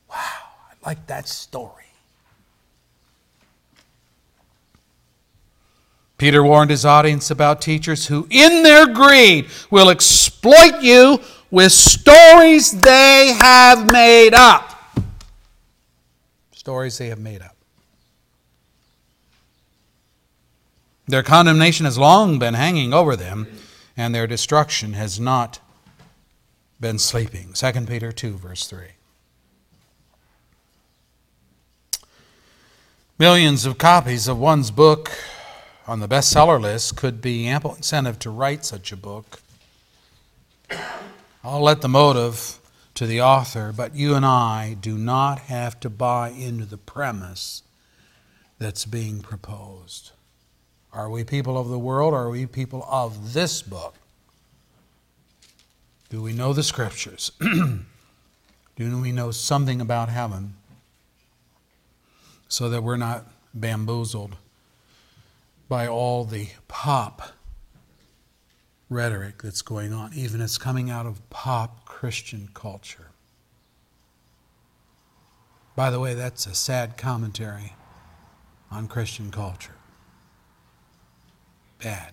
Wow, 0.08 0.16
I 0.16 0.74
like 0.86 1.06
that 1.06 1.28
story. 1.28 1.85
Peter 6.18 6.42
warned 6.42 6.70
his 6.70 6.84
audience 6.84 7.30
about 7.30 7.60
teachers 7.60 8.06
who, 8.06 8.26
in 8.30 8.62
their 8.62 8.86
greed, 8.86 9.46
will 9.70 9.90
exploit 9.90 10.80
you 10.80 11.20
with 11.50 11.72
stories 11.72 12.70
they 12.70 13.36
have 13.38 13.90
made 13.92 14.32
up. 14.32 14.98
Stories 16.52 16.96
they 16.98 17.08
have 17.08 17.20
made 17.20 17.42
up. 17.42 17.54
Their 21.06 21.22
condemnation 21.22 21.84
has 21.84 21.98
long 21.98 22.38
been 22.38 22.54
hanging 22.54 22.92
over 22.92 23.14
them, 23.14 23.46
and 23.96 24.14
their 24.14 24.26
destruction 24.26 24.94
has 24.94 25.20
not 25.20 25.60
been 26.80 26.98
sleeping. 26.98 27.52
2 27.52 27.72
Peter 27.86 28.10
2, 28.10 28.32
verse 28.38 28.66
3. 28.66 28.86
Millions 33.18 33.64
of 33.64 33.78
copies 33.78 34.28
of 34.28 34.38
one's 34.38 34.70
book 34.70 35.10
on 35.86 36.00
the 36.00 36.08
bestseller 36.08 36.60
list 36.60 36.96
could 36.96 37.20
be 37.20 37.46
ample 37.46 37.74
incentive 37.74 38.18
to 38.20 38.30
write 38.30 38.64
such 38.64 38.90
a 38.92 38.96
book. 38.96 39.40
I'll 41.44 41.62
let 41.62 41.80
the 41.80 41.88
motive 41.88 42.58
to 42.94 43.06
the 43.06 43.20
author, 43.20 43.72
but 43.76 43.94
you 43.94 44.14
and 44.14 44.26
I 44.26 44.76
do 44.80 44.98
not 44.98 45.40
have 45.40 45.78
to 45.80 45.90
buy 45.90 46.30
into 46.30 46.64
the 46.64 46.78
premise 46.78 47.62
that's 48.58 48.84
being 48.84 49.20
proposed. 49.20 50.10
Are 50.92 51.10
we 51.10 51.22
people 51.24 51.58
of 51.58 51.68
the 51.68 51.78
world 51.78 52.14
or 52.14 52.22
are 52.22 52.30
we 52.30 52.46
people 52.46 52.86
of 52.90 53.32
this 53.32 53.62
book? 53.62 53.94
Do 56.08 56.22
we 56.22 56.32
know 56.32 56.52
the 56.52 56.62
scriptures? 56.62 57.32
Do 57.40 59.00
we 59.00 59.12
know 59.12 59.30
something 59.30 59.80
about 59.80 60.08
heaven 60.08 60.54
so 62.48 62.68
that 62.70 62.82
we're 62.82 62.96
not 62.96 63.26
bamboozled 63.54 64.36
by 65.68 65.86
all 65.86 66.24
the 66.24 66.48
pop 66.68 67.30
rhetoric 68.88 69.42
that's 69.42 69.62
going 69.62 69.92
on, 69.92 70.12
even 70.14 70.40
it's 70.40 70.58
coming 70.58 70.90
out 70.90 71.06
of 71.06 71.28
pop 71.30 71.84
Christian 71.84 72.48
culture? 72.54 73.10
By 75.74 75.90
the 75.90 76.00
way, 76.00 76.14
that's 76.14 76.46
a 76.46 76.54
sad 76.54 76.96
commentary 76.96 77.74
on 78.70 78.88
Christian 78.88 79.30
culture 79.30 79.76
bad. 81.82 82.12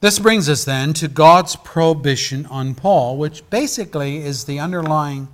This 0.00 0.18
brings 0.18 0.48
us 0.48 0.64
then 0.64 0.92
to 0.94 1.08
God's 1.08 1.54
prohibition 1.56 2.46
on 2.46 2.74
Paul, 2.74 3.16
which 3.16 3.48
basically 3.50 4.16
is 4.18 4.44
the 4.44 4.58
underlying 4.58 5.28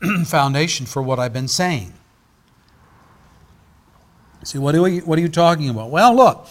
foundation 0.24 0.86
for 0.86 1.02
what 1.02 1.18
I've 1.18 1.32
been 1.32 1.48
saying. 1.48 1.92
See, 4.44 4.58
what 4.58 4.74
we, 4.74 4.98
what 4.98 5.18
are 5.18 5.22
you 5.22 5.28
talking 5.28 5.68
about? 5.68 5.90
Well, 5.90 6.14
look, 6.14 6.46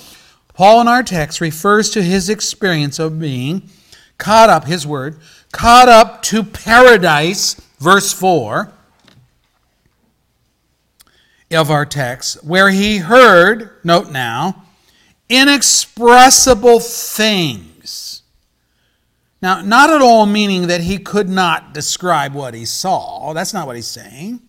Paul 0.54 0.82
in 0.82 0.88
our 0.88 1.04
text 1.04 1.42
refers 1.42 1.90
to 1.92 2.02
his 2.02 2.30
experience 2.30 3.00
of 3.00 3.20
being 3.20 3.70
caught 4.18 4.50
up, 4.50 4.66
his 4.66 4.86
word, 4.86 5.20
caught 5.52 5.90
up 5.90 6.22
to 6.24 6.44
paradise, 6.44 7.56
verse 7.80 8.12
4 8.14 8.74
of 11.52 11.70
our 11.70 11.86
text, 11.86 12.44
where 12.44 12.72
he 12.72 12.98
heard, 12.98 13.72
note 13.84 14.10
now, 14.12 14.64
inexpressible 15.30 16.80
things. 16.80 18.24
Now, 19.42 19.62
not 19.62 19.90
at 19.90 20.02
all 20.02 20.26
meaning 20.26 20.68
that 20.68 20.82
he 20.82 20.98
could 20.98 21.30
not 21.30 21.74
describe 21.74 22.34
what 22.34 22.54
he 22.54 22.66
saw. 22.66 23.34
That's 23.34 23.54
not 23.54 23.68
what 23.68 23.76
he's 23.76 23.88
saying. 23.88 24.42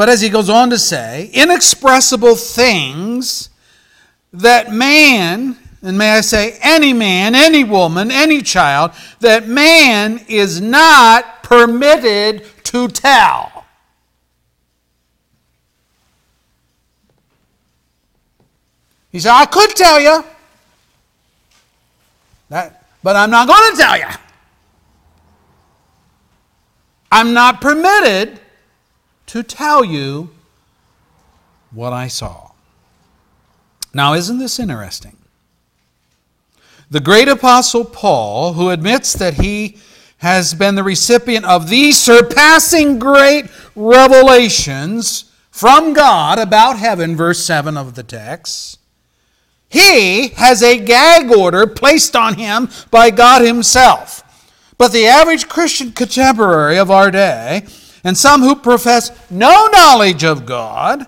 But 0.00 0.08
as 0.08 0.22
he 0.22 0.30
goes 0.30 0.48
on 0.48 0.70
to 0.70 0.78
say, 0.78 1.28
inexpressible 1.34 2.34
things 2.34 3.50
that 4.32 4.72
man, 4.72 5.58
and 5.82 5.98
may 5.98 6.12
I 6.12 6.22
say 6.22 6.58
any 6.62 6.94
man, 6.94 7.34
any 7.34 7.64
woman, 7.64 8.10
any 8.10 8.40
child, 8.40 8.92
that 9.18 9.46
man 9.46 10.24
is 10.26 10.58
not 10.58 11.42
permitted 11.42 12.46
to 12.64 12.88
tell. 12.88 13.66
He 19.12 19.20
said, 19.20 19.34
I 19.34 19.44
could 19.44 19.68
tell 19.76 20.00
you, 20.00 20.24
that, 22.48 22.86
but 23.02 23.16
I'm 23.16 23.30
not 23.30 23.46
going 23.46 23.72
to 23.72 23.76
tell 23.76 23.98
you. 23.98 24.06
I'm 27.12 27.34
not 27.34 27.60
permitted 27.60 28.40
to 29.30 29.44
tell 29.44 29.84
you 29.84 30.30
what 31.70 31.92
I 31.92 32.08
saw. 32.08 32.50
Now, 33.94 34.14
isn't 34.14 34.38
this 34.38 34.58
interesting? 34.58 35.16
The 36.90 36.98
great 36.98 37.28
apostle 37.28 37.84
Paul, 37.84 38.54
who 38.54 38.70
admits 38.70 39.12
that 39.12 39.34
he 39.34 39.78
has 40.18 40.52
been 40.52 40.74
the 40.74 40.82
recipient 40.82 41.44
of 41.44 41.68
these 41.68 41.96
surpassing 41.96 42.98
great 42.98 43.46
revelations 43.76 45.30
from 45.52 45.92
God 45.92 46.40
about 46.40 46.76
heaven, 46.78 47.14
verse 47.14 47.44
7 47.44 47.76
of 47.76 47.94
the 47.94 48.02
text, 48.02 48.80
he 49.68 50.30
has 50.30 50.60
a 50.60 50.76
gag 50.76 51.30
order 51.30 51.68
placed 51.68 52.16
on 52.16 52.34
him 52.34 52.68
by 52.90 53.10
God 53.10 53.42
Himself. 53.42 54.24
But 54.76 54.90
the 54.90 55.06
average 55.06 55.48
Christian 55.48 55.92
contemporary 55.92 56.78
of 56.78 56.90
our 56.90 57.12
day, 57.12 57.66
and 58.04 58.16
some 58.16 58.42
who 58.42 58.56
profess 58.56 59.10
no 59.30 59.68
knowledge 59.72 60.24
of 60.24 60.46
God, 60.46 61.06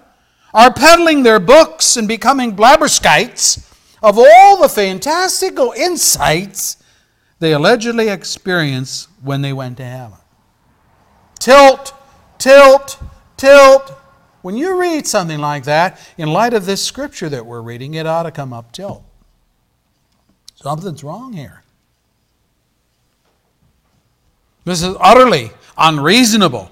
are 0.54 0.72
peddling 0.72 1.22
their 1.22 1.40
books 1.40 1.96
and 1.96 2.06
becoming 2.06 2.54
blabberskites 2.54 3.68
of 4.02 4.18
all 4.18 4.60
the 4.60 4.68
fantastical 4.68 5.72
insights 5.72 6.76
they 7.38 7.52
allegedly 7.52 8.08
experienced 8.08 9.08
when 9.22 9.42
they 9.42 9.52
went 9.52 9.78
to 9.78 9.84
heaven. 9.84 10.18
Tilt, 11.38 11.94
tilt, 12.38 13.02
tilt, 13.36 13.98
when 14.42 14.56
you 14.56 14.78
read 14.78 15.06
something 15.06 15.38
like 15.38 15.64
that, 15.64 15.98
in 16.18 16.32
light 16.32 16.52
of 16.52 16.66
this 16.66 16.84
scripture 16.84 17.28
that 17.28 17.46
we're 17.46 17.62
reading, 17.62 17.94
it 17.94 18.06
ought 18.06 18.24
to 18.24 18.32
come 18.32 18.52
up 18.52 18.72
tilt. 18.72 19.04
Something's 20.56 21.02
wrong 21.02 21.32
here. 21.32 21.62
This 24.64 24.82
is 24.82 24.94
utterly 25.00 25.50
unreasonable. 25.78 26.71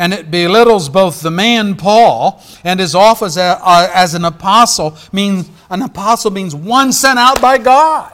And 0.00 0.14
it 0.14 0.30
belittles 0.30 0.88
both 0.88 1.20
the 1.20 1.30
man 1.30 1.76
Paul 1.76 2.42
and 2.64 2.80
his 2.80 2.94
office 2.94 3.36
uh, 3.36 3.60
uh, 3.60 3.90
as 3.92 4.14
an 4.14 4.24
apostle. 4.24 4.96
Means 5.12 5.50
an 5.68 5.82
apostle 5.82 6.30
means 6.30 6.54
one 6.54 6.90
sent 6.90 7.18
out 7.18 7.38
by 7.42 7.58
God. 7.58 8.10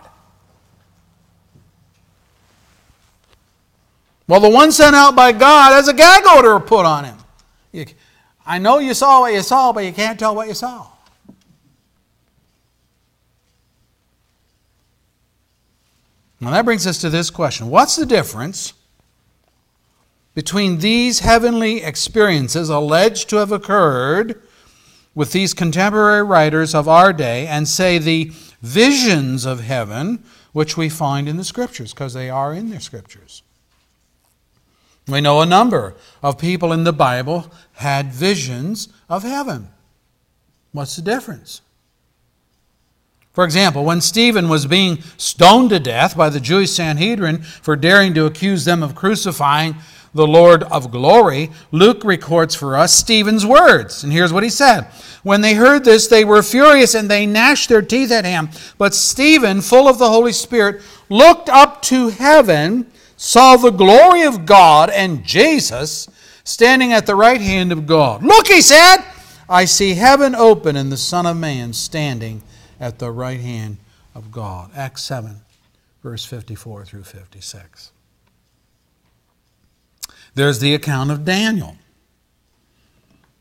Well, 4.27 4.41
the 4.41 4.51
one 4.51 4.73
sent 4.73 4.97
out 4.97 5.15
by 5.15 5.31
God 5.31 5.75
has 5.75 5.87
a 5.87 5.95
gag 5.95 6.27
order 6.27 6.59
put 6.59 6.85
on 6.85 7.05
him. 7.05 7.87
I 8.45 8.59
know 8.59 8.81
you 8.81 8.93
saw 8.93 9.21
what 9.21 9.33
you 9.33 9.43
saw, 9.43 9.73
but 9.73 9.85
you 9.85 9.93
can't 9.93 10.19
tell 10.19 10.35
what 10.35 10.49
you 10.49 10.55
saw. 10.55 10.89
Now 16.41 16.51
that 16.51 16.65
brings 16.65 16.85
us 16.85 16.99
to 17.03 17.11
this 17.11 17.31
question 17.31 17.71
What's 17.71 17.95
the 17.95 18.07
difference 18.07 18.73
between 20.37 20.81
these 20.81 21.21
heavenly 21.21 21.83
experiences 21.83 22.69
alleged 22.69 23.27
to 23.31 23.37
have 23.37 23.51
occurred 23.51 24.39
with 25.15 25.33
these 25.33 25.55
contemporary 25.55 26.23
writers 26.23 26.75
of 26.75 26.87
our 26.87 27.11
day 27.11 27.47
and, 27.47 27.67
say, 27.67 27.97
the 27.97 28.31
visions 28.61 29.47
of 29.47 29.61
heaven 29.61 30.23
which 30.53 30.77
we 30.77 30.91
find 30.91 31.27
in 31.27 31.39
the 31.39 31.45
Scriptures? 31.45 31.95
Because 31.95 32.13
they 32.13 32.29
are 32.29 32.53
in 32.53 32.69
the 32.69 32.79
Scriptures. 32.81 33.43
We 35.09 35.23
know 35.23 35.41
a 35.41 35.47
number 35.47 35.95
of 36.23 36.37
people 36.37 36.71
in 36.71 36.85
the 36.85 36.93
Bible 36.93 37.51
had 37.77 38.13
visions 38.13 38.91
of 39.09 39.23
heaven. 39.23 39.71
What's 40.73 40.97
the 40.97 41.03
difference? 41.03 41.63
For 43.33 43.45
example, 43.45 43.85
when 43.85 44.03
Stephen 44.03 44.51
was 44.51 44.67
being 44.67 45.03
stoned 45.17 45.71
to 45.71 45.79
death 45.79 46.15
by 46.15 46.29
the 46.29 46.41
Jewish 46.41 46.73
Sanhedrin 46.73 47.43
for 47.43 47.75
daring 47.75 48.13
to 48.15 48.27
accuse 48.27 48.67
them 48.67 48.83
of 48.83 48.95
crucifying 48.95 49.77
the 50.17 50.27
Lord 50.27 50.65
of 50.65 50.91
glory, 50.91 51.51
Luke 51.71 52.03
records 52.05 52.55
for 52.55 52.77
us 52.77 52.95
Stephen's 52.95 53.47
words. 53.47 54.03
And 54.03 54.13
here's 54.13 54.33
what 54.33 54.43
he 54.43 54.49
said 54.49 54.89
When 55.23 55.41
they 55.41 55.55
heard 55.55 55.85
this, 55.85 56.09
they 56.09 56.25
were 56.25 56.43
furious 56.43 56.95
and 56.95 57.11
they 57.11 57.27
gnashed 57.27 57.69
their 57.69 57.83
teeth 57.83 58.11
at 58.11 58.25
him. 58.25 58.49
But 58.79 58.95
Stephen, 58.95 59.61
full 59.61 59.89
of 59.89 59.99
the 59.99 60.11
Holy 60.11 60.33
Spirit, 60.33 60.83
looked 61.09 61.49
up 61.49 61.83
to 61.83 62.09
heaven 62.09 62.91
saw 63.17 63.57
the 63.57 63.71
glory 63.71 64.23
of 64.23 64.47
God 64.47 64.91
and 64.91 65.25
Jesus 65.25 66.09
standing 66.45 66.93
at 66.93 67.07
the 67.07 67.15
right 67.15 67.41
hand 67.41 67.73
of 67.73 67.87
God. 67.87 68.23
Look, 68.23 68.47
he 68.47 68.61
said, 68.61 68.99
I 69.49 69.65
see 69.65 69.95
heaven 69.95 70.35
open 70.35 70.77
and 70.77 70.93
the 70.93 70.97
Son 70.97 71.27
of 71.27 71.37
Man 71.37 71.73
standing 71.73 72.43
at 72.79 72.99
the 72.99 73.11
right 73.11 73.41
hand 73.41 73.79
of 74.15 74.31
God. 74.31 74.71
Acts 74.75 75.03
7, 75.03 75.41
verse 76.03 76.25
54 76.25 76.85
through 76.85 77.05
56. 77.05 77.93
There's 80.37 80.59
the 80.59 80.75
account 80.75 81.11
of 81.11 81.25
Daniel. 81.25 81.77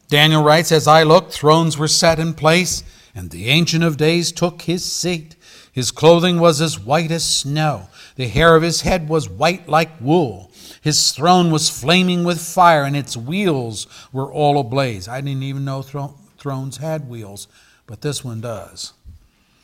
Daniel 0.08 0.42
writes, 0.42 0.72
As 0.72 0.88
I 0.88 1.04
looked, 1.04 1.34
thrones 1.34 1.78
were 1.78 1.90
set 1.90 2.20
in 2.20 2.34
place, 2.34 2.84
and 3.14 3.30
the 3.30 3.50
Ancient 3.50 3.84
of 3.84 3.98
Days 3.98 4.32
took 4.32 4.62
his 4.62 4.86
seat. 4.86 5.36
His 5.74 5.92
clothing 5.92 6.40
was 6.40 6.62
as 6.62 6.80
white 6.80 7.12
as 7.12 7.26
snow, 7.26 7.90
the 8.16 8.30
hair 8.30 8.56
of 8.56 8.64
his 8.64 8.82
head 8.82 9.10
was 9.10 9.30
white 9.30 9.68
like 9.68 10.00
wool. 10.00 10.52
His 10.80 11.12
throne 11.12 11.52
was 11.52 11.70
flaming 11.70 12.24
with 12.24 12.40
fire, 12.40 12.84
and 12.84 12.96
its 12.96 13.18
wheels 13.18 13.88
were 14.14 14.32
all 14.32 14.58
ablaze. 14.58 15.10
I 15.10 15.20
didn't 15.20 15.44
even 15.44 15.66
know 15.66 15.82
thrones 15.82 16.78
had 16.78 17.10
wheels, 17.10 17.50
but 17.88 18.00
this 18.00 18.24
one 18.24 18.40
does. 18.40 18.94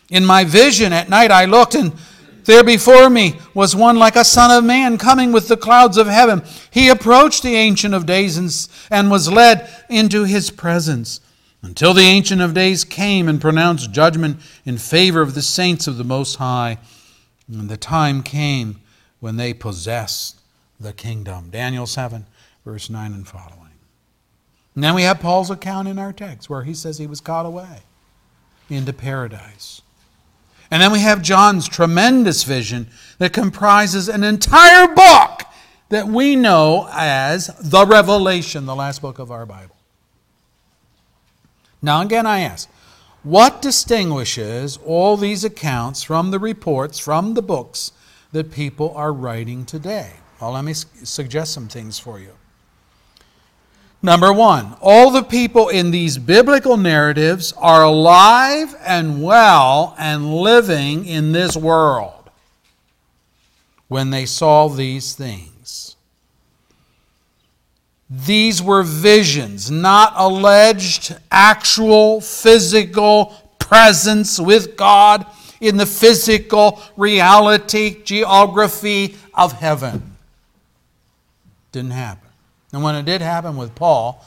In 0.10 0.26
my 0.26 0.44
vision 0.44 0.92
at 0.92 1.08
night, 1.08 1.32
I 1.32 1.46
looked, 1.46 1.76
and 1.76 1.94
there 2.46 2.64
before 2.64 3.10
me 3.10 3.40
was 3.54 3.76
one 3.76 3.98
like 3.98 4.16
a 4.16 4.24
son 4.24 4.56
of 4.56 4.64
man 4.64 4.98
coming 4.98 5.32
with 5.32 5.48
the 5.48 5.58
clouds 5.58 5.98
of 5.98 6.08
heaven. 6.08 6.44
He 6.72 6.90
approached 6.90 7.44
the 7.44 7.56
Ancient 7.56 7.94
of 7.94 8.06
Days 8.06 8.38
and, 8.90 9.12
was 9.12 9.32
led 9.32 9.70
into 9.90 10.24
his 10.24 10.50
presence 10.50 11.20
until 11.62 11.94
the 11.94 12.02
Ancient 12.02 12.42
of 12.42 12.54
Days 12.54 12.84
came 12.84 13.28
and 13.28 13.42
pronounced 13.42 13.92
judgment 13.92 14.40
in 14.66 14.78
favor 14.78 15.22
of 15.22 15.34
the 15.34 15.42
saints 15.42 15.88
of 15.88 15.98
the 15.98 16.04
Most 16.04 16.38
High. 16.38 16.78
And 17.48 17.70
the 17.70 17.78
time 17.78 18.24
came 18.24 18.82
when 19.20 19.38
they 19.38 19.54
possessed 19.54 20.40
the 20.80 20.94
kingdom. 20.94 21.50
Daniel 21.52 21.86
7, 21.86 22.26
verse 22.66 22.90
9 22.90 23.14
and 23.14 23.28
following. 23.28 23.58
Then 24.76 24.96
we 24.96 25.04
have 25.04 25.20
Paul's 25.20 25.52
account 25.52 25.88
in 25.88 26.00
our 26.00 26.14
text 26.14 26.50
where 26.50 26.64
he 26.64 26.74
says 26.74 26.98
he 26.98 27.08
was 27.08 27.20
caught 27.20 27.46
away 27.46 27.82
into 28.70 28.94
paradise. 28.94 29.82
And 30.72 30.82
then 30.82 30.94
we 30.94 31.02
have 31.02 31.22
John's 31.22 31.68
tremendous 31.68 32.44
vision 32.44 32.88
that 33.18 33.34
comprises 33.34 34.08
an 34.08 34.24
entire 34.24 34.88
book 34.88 35.42
that 35.90 36.08
we 36.08 36.38
know 36.38 36.88
as 36.94 37.48
the 37.60 37.86
Revelation, 37.86 38.66
the 38.66 38.76
last 38.76 39.02
book 39.02 39.20
of 39.20 39.30
our 39.30 39.46
Bible. 39.46 39.76
Now, 41.82 42.02
again, 42.02 42.26
I 42.26 42.40
ask, 42.40 42.70
what 43.24 43.62
distinguishes 43.62 44.78
all 44.86 45.18
these 45.18 45.44
accounts 45.44 46.04
from 46.04 46.32
the 46.32 46.40
reports, 46.40 46.98
from 46.98 47.34
the 47.34 47.42
books 47.42 47.92
that 48.32 48.52
people 48.52 48.94
are 48.96 49.12
writing 49.12 49.66
today? 49.66 50.14
Well, 50.40 50.54
let 50.54 50.64
me 50.64 50.74
suggest 50.74 51.54
some 51.54 51.68
things 51.68 52.00
for 52.00 52.18
you. 52.18 52.32
Number 54.04 54.34
one, 54.34 54.76
all 54.82 55.12
the 55.12 55.22
people 55.22 55.70
in 55.70 55.92
these 55.92 56.18
biblical 56.18 56.76
narratives 56.76 57.54
are 57.58 57.84
alive 57.84 58.76
and 58.84 59.22
well 59.22 59.96
and 60.00 60.34
living 60.34 61.06
in 61.06 61.32
this 61.32 61.56
world 61.56 62.30
when 63.88 64.10
they 64.10 64.26
saw 64.26 64.70
these 64.70 65.14
things. 65.14 65.96
These 68.10 68.62
were 68.62 68.84
visions, 68.84 69.70
not 69.70 70.14
alleged 70.16 71.16
actual 71.32 72.22
physical 72.22 73.36
presence 73.60 74.40
with 74.40 74.76
God 74.76 75.26
in 75.62 75.78
the 75.78 75.86
physical 75.86 76.82
reality, 76.98 78.02
geography 78.04 79.16
of 79.34 79.54
heaven. 79.54 80.18
Didn't 81.72 81.92
happen. 81.92 82.31
And 82.72 82.84
when 82.84 82.96
it 82.96 83.06
did 83.06 83.22
happen 83.22 83.58
with 83.58 83.76
Paul, 83.76 84.26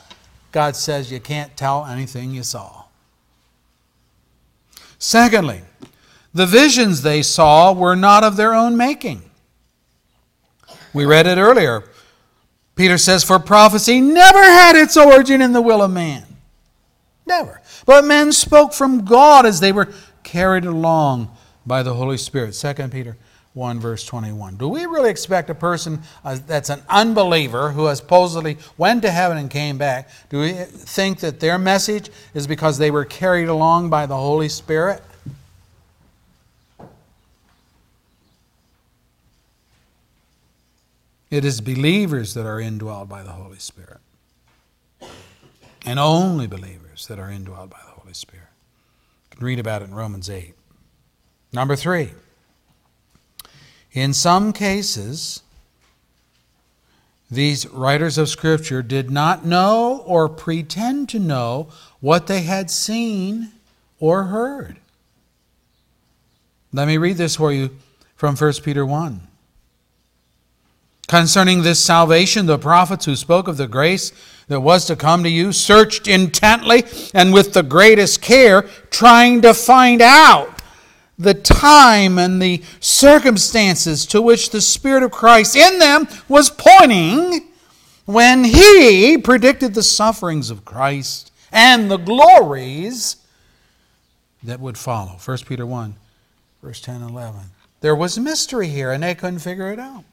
God 0.53 0.77
says 0.77 1.11
you 1.11 1.21
can't 1.21 1.57
tell 1.57 1.87
anything 1.87 2.31
you 2.31 2.43
saw. 2.43 2.85
Secondly, 4.99 5.63
the 6.33 6.47
visions 6.47 7.03
they 7.03 7.23
saw 7.23 7.73
were 7.73 7.97
not 7.97 8.25
of 8.25 8.37
their 8.37 8.55
own 8.55 8.77
making. 8.77 9.23
We 10.93 11.05
read 11.05 11.27
it 11.27 11.39
earlier. 11.39 11.85
Peter 12.77 12.99
says, 12.99 13.25
For 13.25 13.39
prophecy 13.39 14.01
never 14.01 14.43
had 14.43 14.77
its 14.77 14.97
origin 14.97 15.41
in 15.41 15.53
the 15.53 15.63
will 15.63 15.83
of 15.83 15.91
man. 15.91 16.25
Never. 17.27 17.61
But 17.87 18.05
men 18.05 18.33
spoke 18.33 18.73
from 18.73 19.05
God 19.05 19.47
as 19.47 19.61
they 19.61 19.73
were 19.73 19.93
carried 20.23 20.65
along 20.65 21.35
by 21.67 21.83
the 21.83 21.95
Holy 21.95 22.19
Spirit. 22.19 22.53
2 22.53 22.89
Peter 22.89 23.17
1, 23.55 23.79
verse 23.79 24.05
21. 24.05 24.57
Do 24.57 24.69
we 24.69 24.85
really 24.85 25.11
expect 25.11 25.49
a 25.49 25.55
person 25.55 26.03
uh, 26.25 26.39
that's 26.45 26.71
an 26.71 26.83
unbeliever 26.89 27.71
who 27.71 27.87
has 27.87 27.99
supposedly 27.99 28.59
went 28.77 29.03
to 29.03 29.11
heaven 29.11 29.39
and 29.39 29.49
came 29.49 29.79
back, 29.79 30.11
do 30.29 30.41
we 30.41 30.53
think 30.53 31.21
that 31.21 31.39
their 31.39 31.57
message 31.57 32.11
is 32.35 32.49
because 32.49 32.79
they 32.79 32.91
were 32.91 33.05
carried 33.05 33.49
along 33.49 33.91
by 33.91 34.07
the 34.07 34.17
Holy 34.17 34.49
Spirit? 34.49 35.03
It 41.31 41.45
is 41.45 41.61
believers 41.61 42.35
that 42.35 42.47
are 42.47 42.59
indwelled 42.59 43.09
by 43.09 43.23
the 43.23 43.33
Holy 43.33 43.59
Spirit. 43.59 43.99
And 45.87 45.99
only 45.99 46.47
believers 46.47 47.07
that 47.07 47.19
are 47.19 47.29
indwelled 47.29 47.71
by 47.71 47.81
the 47.85 47.93
Holy 48.01 48.15
Spirit. 48.15 48.49
You 49.31 49.37
can 49.37 49.47
read 49.47 49.59
about 49.59 49.83
it 49.83 49.87
in 49.87 49.95
Romans 49.95 50.29
8. 50.29 50.55
Number 51.53 51.77
three. 51.77 52.11
In 53.95 54.13
some 54.13 54.53
cases, 54.53 55.43
these 57.31 57.67
writers 57.69 58.19
of 58.19 58.29
Scripture 58.29 58.83
did 58.83 59.11
not 59.11 59.45
know 59.45 60.03
or 60.05 60.29
pretend 60.29 61.09
to 61.11 61.19
know 61.21 61.69
what 62.01 62.27
they 62.27 62.43
had 62.43 62.71
seen 62.71 63.53
or 64.01 64.25
heard. 64.25 64.77
Let 66.73 66.89
me 66.89 66.99
read 66.99 67.17
this 67.17 67.37
for 67.37 67.53
you 67.53 67.71
from 68.17 68.37
1 68.37 68.53
Peter 68.65 68.85
1. 68.85 69.21
Concerning 71.07 71.63
this 71.63 71.79
salvation, 71.79 72.47
the 72.47 72.59
prophets 72.59 73.05
who 73.05 73.15
spoke 73.15 73.47
of 73.47 73.57
the 73.57 73.69
grace 73.69 74.11
that 74.49 74.61
was 74.61 74.87
to 74.87 74.97
come 74.97 75.23
to 75.23 75.29
you 75.29 75.53
searched 75.53 76.09
intently 76.09 76.83
and 77.15 77.33
with 77.33 77.53
the 77.53 77.63
greatest 77.63 78.21
care, 78.21 78.63
trying 78.91 79.41
to 79.43 79.55
find 79.55 80.03
out 80.03 80.54
the 81.19 81.35
time 81.35 82.19
and 82.19 82.41
the 82.41 82.63
circumstances 82.81 84.07
to 84.07 84.21
which 84.21 84.51
the 84.51 84.61
Spirit 84.61 85.03
of 85.03 85.11
Christ 85.11 85.57
in 85.57 85.79
them 85.79 86.09
was 86.29 86.51
pointing 86.51 87.49
when 88.05 88.45
he 88.45 89.17
predicted 89.19 89.75
the 89.75 89.83
sufferings 89.83 90.51
of 90.51 90.65
Christ 90.65 91.33
and 91.53 91.91
the 91.91 91.97
glories 91.97 93.17
that 94.43 94.61
would 94.61 94.77
follow. 94.77 95.17
1 95.25 95.39
Peter 95.47 95.65
1, 95.65 95.95
verse 96.63 96.81
10 96.81 96.97
and 96.97 97.11
11. 97.11 97.41
There 97.81 97.95
was 97.95 98.19
mystery 98.19 98.69
here, 98.69 98.93
and 98.93 99.03
they 99.03 99.15
couldn't 99.15 99.39
figure 99.39 99.71
it 99.73 99.79
out. 99.79 100.05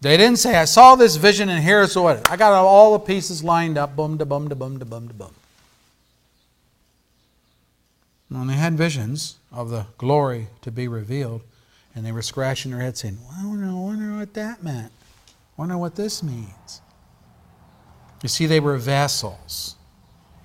They 0.00 0.16
didn't 0.16 0.38
say, 0.38 0.54
I 0.56 0.64
saw 0.64 0.94
this 0.94 1.16
vision, 1.16 1.48
and 1.48 1.62
here's 1.62 1.96
what 1.96 2.30
I 2.30 2.36
got 2.36 2.52
all 2.52 2.92
the 2.92 3.00
pieces 3.00 3.42
lined 3.42 3.76
up, 3.76 3.96
boom, 3.96 4.16
da 4.16 4.24
boom, 4.24 4.48
da 4.48 4.54
boom, 4.54 4.78
da 4.78 4.84
boom, 4.84 5.08
da 5.08 5.12
boom. 5.12 5.34
And 8.30 8.50
they 8.50 8.54
had 8.54 8.74
visions 8.74 9.38
of 9.50 9.70
the 9.70 9.86
glory 9.96 10.48
to 10.62 10.70
be 10.70 10.86
revealed, 10.86 11.42
and 11.94 12.04
they 12.04 12.12
were 12.12 12.22
scratching 12.22 12.70
their 12.70 12.80
heads 12.80 13.00
saying, 13.00 13.18
well, 13.22 13.36
I 13.40 13.46
wonder, 13.46 13.66
I 13.66 13.72
wonder 13.72 14.18
what 14.18 14.34
that 14.34 14.62
meant. 14.62 14.92
I 15.28 15.32
wonder 15.56 15.78
what 15.78 15.96
this 15.96 16.22
means. 16.22 16.82
You 18.22 18.28
see, 18.28 18.46
they 18.46 18.60
were 18.60 18.76
vessels, 18.76 19.76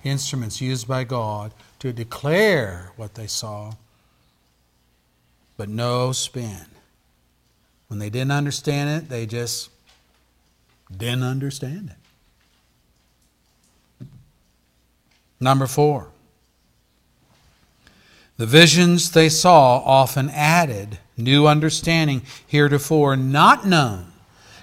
instruments 0.02 0.60
used 0.60 0.88
by 0.88 1.04
God 1.04 1.52
to 1.80 1.92
declare 1.92 2.92
what 2.96 3.14
they 3.14 3.26
saw, 3.26 3.74
but 5.56 5.68
no 5.68 6.12
spin. 6.12 6.66
When 7.88 7.98
they 7.98 8.10
didn't 8.10 8.32
understand 8.32 8.90
it, 8.90 9.08
they 9.08 9.26
just 9.26 9.70
didn't 10.96 11.22
understand 11.22 11.90
it. 14.00 14.06
Number 15.38 15.66
four, 15.66 16.08
the 18.36 18.46
visions 18.46 19.10
they 19.10 19.28
saw 19.28 19.78
often 19.78 20.28
added 20.30 20.98
new 21.16 21.46
understanding 21.46 22.22
heretofore 22.46 23.16
not 23.16 23.66
known 23.66 24.06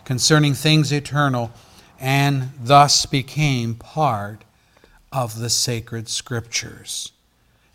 concerning 0.04 0.54
things 0.54 0.92
eternal 0.92 1.52
and 2.00 2.50
thus 2.62 3.06
became 3.06 3.76
part 3.76 4.44
of 5.12 5.40
the 5.40 5.50
sacred 5.50 6.10
scriptures. 6.10 7.12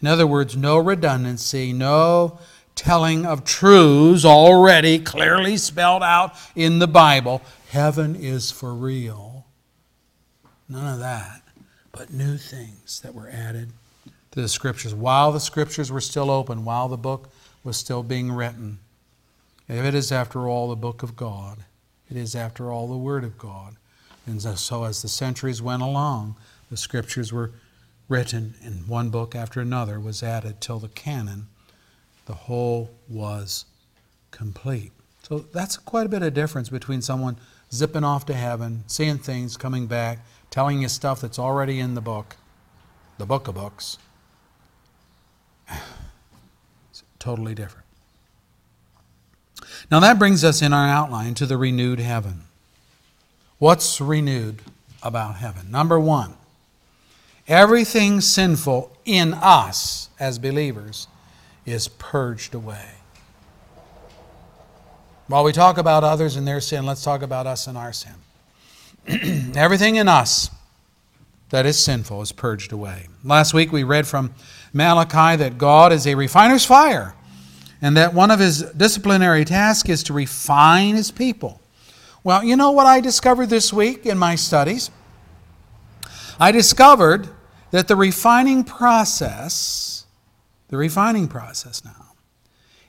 In 0.00 0.09
other 0.09 0.26
words, 0.26 0.56
no 0.56 0.76
redundancy, 0.78 1.72
no 1.72 2.38
telling 2.74 3.24
of 3.24 3.44
truths 3.44 4.24
already 4.24 4.98
clearly 4.98 5.56
spelled 5.56 6.02
out 6.02 6.35
in 6.54 6.78
the 6.78 6.87
Bible. 6.87 7.40
Heaven 7.70 8.14
is 8.14 8.50
for 8.50 8.74
real. 8.74 9.46
None 10.68 10.94
of 10.94 10.98
that, 11.00 11.42
but 11.92 12.12
new 12.12 12.37
things 12.37 13.00
that 13.00 13.14
were 13.14 13.30
added 13.30 13.72
to 14.37 14.42
the 14.42 14.49
scriptures 14.49 14.94
while 14.94 15.33
the 15.33 15.40
scriptures 15.40 15.90
were 15.90 16.01
still 16.01 16.31
open, 16.31 16.62
while 16.62 16.88
the 16.88 16.99
book 16.99 17.31
was 17.64 17.79
still 17.79 18.03
being 18.03 18.31
written. 18.31 18.79
If 19.66 19.83
it 19.83 19.94
is, 19.94 20.12
after 20.12 20.46
all, 20.46 20.68
the 20.68 20.77
book 20.77 21.03
of 21.03 21.16
God, 21.16 21.64
it 22.11 22.18
is, 22.18 22.37
after 22.37 22.70
all, 22.70 22.87
the 22.87 22.99
Word 22.99 23.25
of 23.25 23.38
God, 23.38 23.77
And 24.27 24.42
so, 24.42 24.85
as 24.85 25.01
the 25.01 25.09
centuries 25.09 25.62
went 25.62 25.83
along, 25.83 26.37
the 26.70 26.77
scriptures 26.77 27.33
were 27.33 27.53
written, 28.11 28.55
and 28.62 28.87
one 28.87 29.09
book 29.09 29.35
after 29.35 29.62
another 29.62 29.99
was 29.99 30.22
added 30.22 30.61
till 30.61 30.81
the 30.81 30.88
canon, 30.88 31.46
the 32.27 32.35
whole 32.35 32.90
was 33.09 33.64
complete. 34.33 34.92
So 35.22 35.38
that's 35.38 35.79
quite 35.79 36.05
a 36.05 36.11
bit 36.11 36.22
of 36.22 36.35
difference 36.35 36.68
between 36.68 37.01
someone 37.01 37.38
zipping 37.72 38.05
off 38.05 38.27
to 38.27 38.35
heaven, 38.35 38.85
seeing 38.87 39.16
things, 39.16 39.57
coming 39.57 39.87
back, 39.87 40.18
telling 40.51 40.83
you 40.83 40.88
stuff 40.88 41.22
that's 41.22 41.38
already 41.38 41.81
in 41.81 41.94
the 41.94 42.03
book, 42.03 42.37
the 43.16 43.25
book 43.25 43.49
of 43.49 43.55
books. 43.55 43.96
It's 45.68 47.02
totally 47.18 47.55
different. 47.55 47.87
Now 49.90 50.00
that 50.00 50.18
brings 50.18 50.44
us 50.44 50.62
in 50.62 50.72
our 50.72 50.88
outline 50.88 51.35
to 51.35 51.46
the 51.46 51.57
renewed 51.57 52.00
heaven. 52.00 52.42
What's 53.59 54.00
renewed 54.00 54.62
about 55.02 55.37
heaven? 55.37 55.70
Number 55.70 55.98
one, 55.98 56.35
everything 57.48 58.20
sinful 58.20 58.96
in 59.05 59.35
us 59.35 60.09
as 60.18 60.38
believers 60.38 61.09
is 61.64 61.88
purged 61.88 62.55
away. 62.55 62.90
While 65.29 65.42
we 65.42 65.52
talk 65.52 65.79
about 65.79 66.05
others 66.05 66.37
and 66.37 66.46
their 66.46 66.61
sin, 66.61 66.87
let's 66.87 67.02
talk 67.02 67.22
about 67.22 67.46
us 67.46 67.66
and 67.66 67.76
our 67.76 67.92
sin. 67.92 68.14
Everything 69.57 69.96
in 69.96 70.09
us 70.09 70.50
that 71.50 71.66
is 71.66 71.79
sinful 71.79 72.22
is 72.22 72.33
purged 72.33 72.72
away. 72.72 73.09
Last 73.24 73.55
week 73.55 73.72
we 73.72 73.83
read 73.83 74.07
from 74.07 74.35
Malachi 74.77 75.37
that 75.37 75.59
God 75.59 75.93
is 75.93 76.07
a 76.07 76.15
refiner's 76.15 76.65
fire 76.65 77.15
and 77.81 77.97
that 77.97 78.15
one 78.15 78.31
of 78.31 78.41
his 78.41 78.62
disciplinary 78.73 79.45
tasks 79.45 79.89
is 79.89 80.03
to 80.05 80.12
refine 80.12 80.95
his 80.95 81.11
people. 81.11 81.61
Well, 82.25 82.43
you 82.43 82.57
know 82.57 82.71
what 82.71 82.87
I 82.87 83.01
discovered 83.01 83.51
this 83.51 83.73
week 83.73 84.07
in 84.07 84.19
my 84.19 84.35
studies? 84.35 84.91
I 86.39 86.53
discovered 86.53 87.29
that 87.71 87.89
the 87.89 87.97
refining 87.97 88.65
process, 88.65 90.07
the 90.69 90.77
refining 90.77 91.29
process 91.29 91.85
now, 91.85 92.15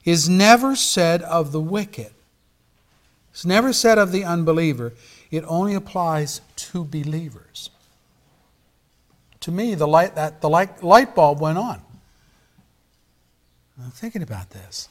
is 0.04 0.30
never 0.30 0.76
said 0.76 1.22
of 1.22 1.52
the 1.52 1.62
wicked. 1.62 2.14
It's 3.32 3.46
never 3.46 3.74
said 3.74 3.98
of 3.98 4.12
the 4.12 4.24
unbeliever. 4.24 4.94
It 5.30 5.44
only 5.48 5.76
applies 5.76 6.42
to 6.56 6.84
believers. 6.84 7.70
To 9.48 9.52
me, 9.54 9.76
the 9.76 9.88
light, 9.88 10.16
that, 10.16 10.42
the 10.42 10.50
light, 10.50 10.84
light 10.84 11.16
bulb 11.16 11.40
went 11.40 11.58
on. 11.58 11.82
I'm 13.82 13.92
thinking 13.92 14.22
about 14.22 14.50
this. 14.50 14.90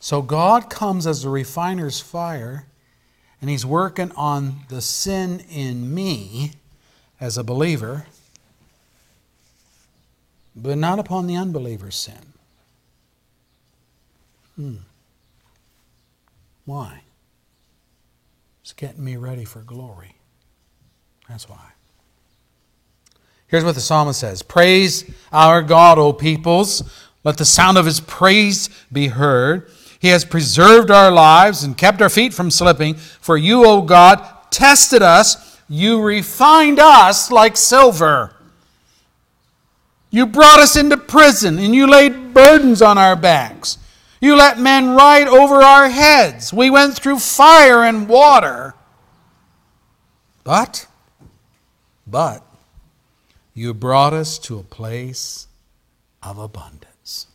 So 0.00 0.20
God 0.20 0.68
comes 0.68 1.06
as 1.06 1.24
a 1.24 1.30
refiner's 1.30 1.98
fire, 1.98 2.66
and 3.40 3.48
He's 3.48 3.64
working 3.64 4.12
on 4.12 4.56
the 4.68 4.82
sin 4.82 5.40
in 5.48 5.94
me 5.94 6.52
as 7.18 7.38
a 7.38 7.42
believer, 7.42 8.04
but 10.54 10.76
not 10.76 10.98
upon 10.98 11.26
the 11.26 11.36
unbeliever's 11.36 11.96
sin. 11.96 12.34
Hmm. 14.56 14.76
Why? 16.66 17.00
It's 18.60 18.74
getting 18.74 19.02
me 19.02 19.16
ready 19.16 19.46
for 19.46 19.60
glory. 19.60 20.16
That's 21.28 21.48
why. 21.48 21.72
Here's 23.46 23.64
what 23.64 23.74
the 23.74 23.80
psalmist 23.80 24.20
says 24.20 24.42
Praise 24.42 25.10
our 25.32 25.62
God, 25.62 25.98
O 25.98 26.12
peoples. 26.12 26.82
Let 27.22 27.38
the 27.38 27.44
sound 27.44 27.78
of 27.78 27.86
his 27.86 28.00
praise 28.00 28.68
be 28.92 29.08
heard. 29.08 29.70
He 29.98 30.08
has 30.08 30.24
preserved 30.24 30.90
our 30.90 31.10
lives 31.10 31.64
and 31.64 31.76
kept 31.76 32.02
our 32.02 32.10
feet 32.10 32.34
from 32.34 32.50
slipping. 32.50 32.94
For 32.94 33.38
you, 33.38 33.64
O 33.64 33.80
God, 33.80 34.22
tested 34.50 35.00
us. 35.00 35.58
You 35.68 36.02
refined 36.02 36.78
us 36.78 37.30
like 37.30 37.56
silver. 37.56 38.34
You 40.10 40.26
brought 40.26 40.60
us 40.60 40.76
into 40.76 40.96
prison 40.96 41.58
and 41.58 41.74
you 41.74 41.86
laid 41.86 42.34
burdens 42.34 42.82
on 42.82 42.98
our 42.98 43.16
backs. 43.16 43.78
You 44.20 44.36
let 44.36 44.58
men 44.58 44.90
ride 44.90 45.26
over 45.26 45.56
our 45.56 45.88
heads. 45.88 46.52
We 46.52 46.70
went 46.70 46.94
through 46.94 47.18
fire 47.18 47.82
and 47.82 48.08
water. 48.08 48.74
But, 50.44 50.86
but, 52.06 52.44
you 53.54 53.72
brought 53.72 54.12
us 54.12 54.38
to 54.40 54.58
a 54.58 54.62
place 54.62 55.46
of 56.22 56.38
abundance. 56.38 57.26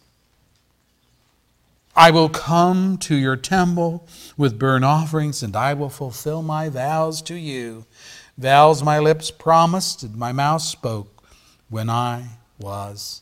I 1.96 2.12
will 2.12 2.30
come 2.30 2.98
to 3.00 3.16
your 3.16 3.36
temple 3.36 4.08
with 4.38 4.60
burnt 4.60 4.86
offerings, 4.86 5.44
and 5.44 5.56
I 5.56 5.74
will 5.74 5.90
fulfill 5.90 6.42
my 6.42 6.70
vows 6.70 7.22
to 7.24 7.36
you. 7.36 7.86
Vows 8.38 8.82
my 8.84 9.00
lips 9.00 9.32
promised 9.32 10.04
and 10.04 10.16
my 10.16 10.32
mouth 10.32 10.62
spoke 10.62 11.24
when 11.70 11.90
I 11.90 12.38
was 12.58 13.22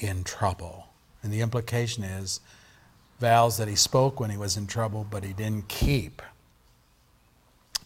in 0.00 0.24
trouble. 0.24 0.88
And 1.22 1.32
the 1.32 1.40
implication 1.40 2.02
is 2.02 2.40
vows 3.20 3.56
that 3.58 3.68
he 3.68 3.76
spoke 3.76 4.18
when 4.18 4.30
he 4.30 4.36
was 4.36 4.56
in 4.56 4.66
trouble, 4.66 5.06
but 5.08 5.22
he 5.22 5.32
didn't 5.32 5.68
keep. 5.68 6.22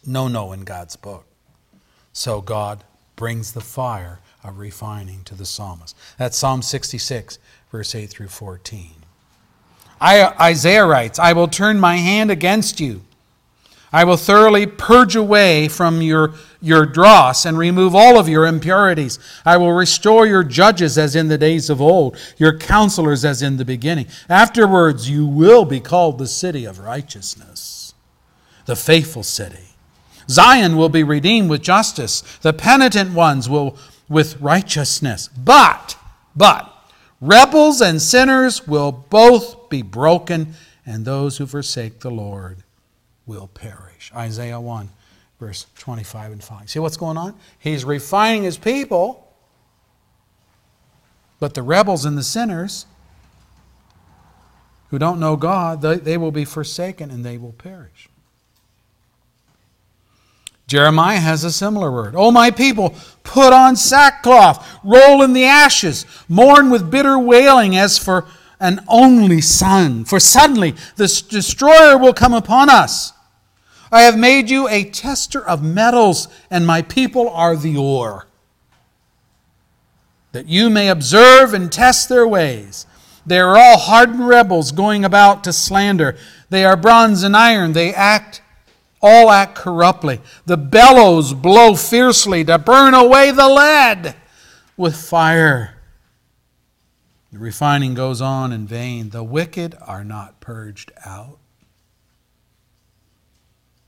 No, 0.05 0.27
no 0.27 0.51
in 0.51 0.61
God's 0.61 0.95
book. 0.95 1.25
So 2.13 2.41
God 2.41 2.83
brings 3.15 3.53
the 3.53 3.61
fire 3.61 4.19
of 4.43 4.59
refining 4.59 5.23
to 5.25 5.35
the 5.35 5.45
psalmist. 5.45 5.95
That's 6.17 6.37
Psalm 6.37 6.61
66, 6.61 7.39
verse 7.71 7.95
8 7.95 8.07
through 8.09 8.27
14. 8.27 8.91
I, 9.99 10.33
Isaiah 10.39 10.85
writes, 10.85 11.19
I 11.19 11.33
will 11.33 11.47
turn 11.47 11.79
my 11.79 11.97
hand 11.97 12.31
against 12.31 12.79
you 12.79 13.01
I 13.93 14.05
will 14.05 14.17
thoroughly 14.17 14.67
purge 14.67 15.17
away 15.17 15.67
from 15.67 16.01
your, 16.01 16.33
your 16.61 16.85
dross 16.85 17.45
and 17.45 17.57
remove 17.57 17.93
all 17.93 18.17
of 18.17 18.29
your 18.29 18.45
impurities. 18.45 19.19
I 19.45 19.57
will 19.57 19.73
restore 19.73 20.25
your 20.25 20.45
judges 20.45 20.97
as 20.97 21.15
in 21.15 21.27
the 21.27 21.37
days 21.37 21.69
of 21.69 21.81
old, 21.81 22.17
your 22.37 22.57
counselors 22.57 23.25
as 23.25 23.41
in 23.41 23.57
the 23.57 23.65
beginning. 23.65 24.07
Afterwards, 24.29 25.09
you 25.09 25.25
will 25.25 25.65
be 25.65 25.81
called 25.81 26.19
the 26.19 26.27
city 26.27 26.63
of 26.63 26.79
righteousness, 26.79 27.93
the 28.65 28.77
faithful 28.77 29.23
city. 29.23 29.70
Zion 30.29 30.77
will 30.77 30.89
be 30.89 31.03
redeemed 31.03 31.49
with 31.49 31.61
justice, 31.61 32.21
the 32.41 32.53
penitent 32.53 33.13
ones 33.13 33.49
will 33.49 33.77
with 34.09 34.39
righteousness. 34.41 35.29
But, 35.29 35.97
but, 36.35 36.71
rebels 37.21 37.81
and 37.81 38.01
sinners 38.01 38.67
will 38.67 38.91
both 38.91 39.69
be 39.69 39.81
broken, 39.81 40.53
and 40.85 41.05
those 41.05 41.37
who 41.37 41.47
forsake 41.47 42.01
the 42.01 42.11
Lord 42.11 42.63
will 43.25 43.47
perish. 43.47 44.11
Isaiah 44.15 44.59
1, 44.59 44.89
verse 45.39 45.65
25 45.77 46.33
and 46.33 46.43
5. 46.43 46.69
See 46.69 46.79
what's 46.79 46.97
going 46.97 47.17
on? 47.17 47.35
He's 47.57 47.85
refining 47.85 48.43
his 48.43 48.57
people, 48.57 49.33
but 51.39 51.53
the 51.53 51.63
rebels 51.63 52.03
and 52.05 52.17
the 52.17 52.23
sinners 52.23 52.85
who 54.89 54.99
don't 54.99 55.21
know 55.21 55.37
God, 55.37 55.81
they, 55.81 55.95
they 55.95 56.17
will 56.17 56.31
be 56.31 56.43
forsaken 56.43 57.09
and 57.09 57.25
they 57.25 57.37
will 57.37 57.53
perish. 57.53 58.09
Jeremiah 60.71 61.19
has 61.19 61.43
a 61.43 61.51
similar 61.51 61.91
word. 61.91 62.13
Oh, 62.15 62.31
my 62.31 62.49
people, 62.49 62.95
put 63.23 63.51
on 63.51 63.75
sackcloth, 63.75 64.65
roll 64.85 65.21
in 65.21 65.33
the 65.33 65.43
ashes, 65.43 66.05
mourn 66.29 66.69
with 66.69 66.89
bitter 66.89 67.19
wailing 67.19 67.75
as 67.75 67.97
for 67.97 68.25
an 68.57 68.79
only 68.87 69.41
son. 69.41 70.05
For 70.05 70.17
suddenly 70.17 70.73
the 70.95 71.07
destroyer 71.27 71.97
will 71.97 72.13
come 72.13 72.33
upon 72.33 72.69
us. 72.69 73.11
I 73.91 74.03
have 74.03 74.17
made 74.17 74.49
you 74.49 74.69
a 74.69 74.85
tester 74.85 75.45
of 75.45 75.61
metals, 75.61 76.29
and 76.49 76.65
my 76.65 76.83
people 76.83 77.27
are 77.27 77.57
the 77.57 77.75
ore. 77.75 78.27
That 80.31 80.47
you 80.47 80.69
may 80.69 80.87
observe 80.87 81.53
and 81.53 81.69
test 81.69 82.07
their 82.07 82.25
ways. 82.25 82.85
They 83.25 83.41
are 83.41 83.57
all 83.57 83.77
hardened 83.77 84.25
rebels 84.25 84.71
going 84.71 85.03
about 85.03 85.43
to 85.43 85.51
slander. 85.51 86.15
They 86.49 86.63
are 86.63 86.77
bronze 86.77 87.23
and 87.23 87.35
iron. 87.35 87.73
They 87.73 87.93
act, 87.93 88.40
all 89.01 89.29
act 89.29 89.55
corruptly. 89.55 90.21
The 90.45 90.57
bellows 90.57 91.33
blow 91.33 91.75
fiercely 91.75 92.43
to 92.45 92.57
burn 92.57 92.93
away 92.93 93.31
the 93.31 93.47
lead 93.47 94.15
with 94.77 94.95
fire. 94.95 95.77
The 97.31 97.39
refining 97.39 97.93
goes 97.93 98.21
on 98.21 98.51
in 98.51 98.67
vain. 98.67 99.09
The 99.09 99.23
wicked 99.23 99.75
are 99.81 100.03
not 100.03 100.39
purged 100.39 100.91
out. 101.05 101.37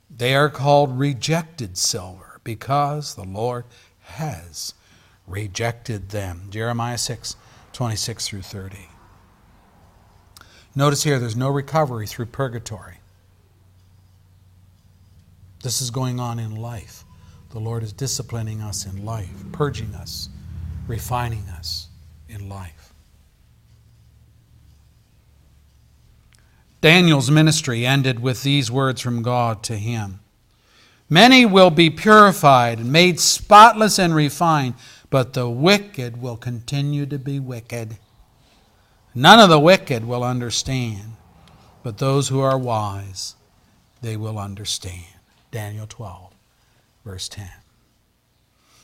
They 0.09 0.35
are 0.35 0.49
called 0.49 0.97
rejected 0.97 1.77
silver 1.77 2.39
because 2.43 3.15
the 3.15 3.23
Lord 3.23 3.65
has 4.01 4.73
rejected 5.27 6.09
them. 6.09 6.47
Jeremiah 6.49 6.97
6, 6.97 7.35
26 7.73 8.27
through 8.27 8.41
30. 8.43 8.89
Notice 10.75 11.03
here 11.03 11.19
there's 11.19 11.35
no 11.35 11.49
recovery 11.49 12.07
through 12.07 12.27
purgatory. 12.27 12.97
This 15.63 15.81
is 15.81 15.89
going 15.91 16.19
on 16.19 16.39
in 16.39 16.57
life. 16.57 17.05
The 17.51 17.59
Lord 17.59 17.83
is 17.83 17.93
disciplining 17.93 18.61
us 18.61 18.85
in 18.85 19.05
life, 19.05 19.31
purging 19.53 19.95
us, 19.95 20.27
refining 20.87 21.47
us 21.57 21.87
in 22.27 22.49
life. 22.49 22.93
Daniel's 26.81 27.31
ministry 27.31 27.85
ended 27.85 28.19
with 28.19 28.43
these 28.43 28.69
words 28.69 28.99
from 28.99 29.23
God 29.23 29.63
to 29.63 29.77
him 29.77 30.19
Many 31.09 31.45
will 31.45 31.69
be 31.69 31.89
purified 31.89 32.79
and 32.79 32.91
made 32.91 33.19
spotless 33.19 33.97
and 33.99 34.13
refined, 34.13 34.73
but 35.09 35.33
the 35.33 35.49
wicked 35.49 36.21
will 36.21 36.35
continue 36.35 37.05
to 37.05 37.19
be 37.19 37.39
wicked. 37.39 37.97
None 39.15 39.39
of 39.39 39.49
the 39.49 39.59
wicked 39.59 40.05
will 40.05 40.23
understand, 40.23 41.13
but 41.83 41.99
those 41.99 42.29
who 42.29 42.41
are 42.41 42.57
wise, 42.57 43.35
they 44.01 44.17
will 44.17 44.39
understand. 44.39 45.12
Daniel 45.53 45.85
12, 45.87 46.33
verse 47.05 47.29
10. 47.29 47.47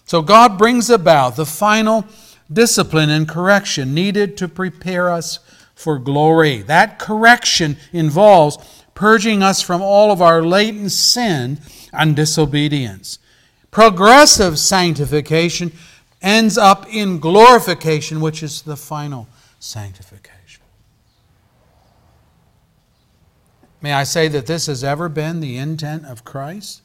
So 0.05 0.21
God 0.21 0.57
brings 0.57 0.89
about 0.89 1.35
the 1.35 1.45
final 1.45 2.05
discipline 2.51 3.09
and 3.09 3.27
correction 3.27 3.93
needed 3.93 4.37
to 4.37 4.47
prepare 4.47 5.09
us 5.09 5.39
for 5.73 5.97
glory. 5.97 6.61
That 6.61 6.99
correction 6.99 7.77
involves 7.91 8.57
purging 8.93 9.41
us 9.41 9.61
from 9.61 9.81
all 9.81 10.11
of 10.11 10.21
our 10.21 10.43
latent 10.43 10.91
sin 10.91 11.59
and 11.91 12.15
disobedience. 12.15 13.17
Progressive 13.71 14.59
sanctification 14.59 15.71
ends 16.21 16.57
up 16.57 16.85
in 16.93 17.19
glorification, 17.19 18.21
which 18.21 18.43
is 18.43 18.61
the 18.61 18.77
final 18.77 19.27
sanctification. 19.59 20.38
May 23.81 23.93
I 23.93 24.03
say 24.03 24.27
that 24.27 24.45
this 24.45 24.65
has 24.65 24.83
ever 24.83 25.07
been 25.07 25.39
the 25.39 25.57
intent 25.57 26.05
of 26.05 26.25
Christ? 26.25 26.81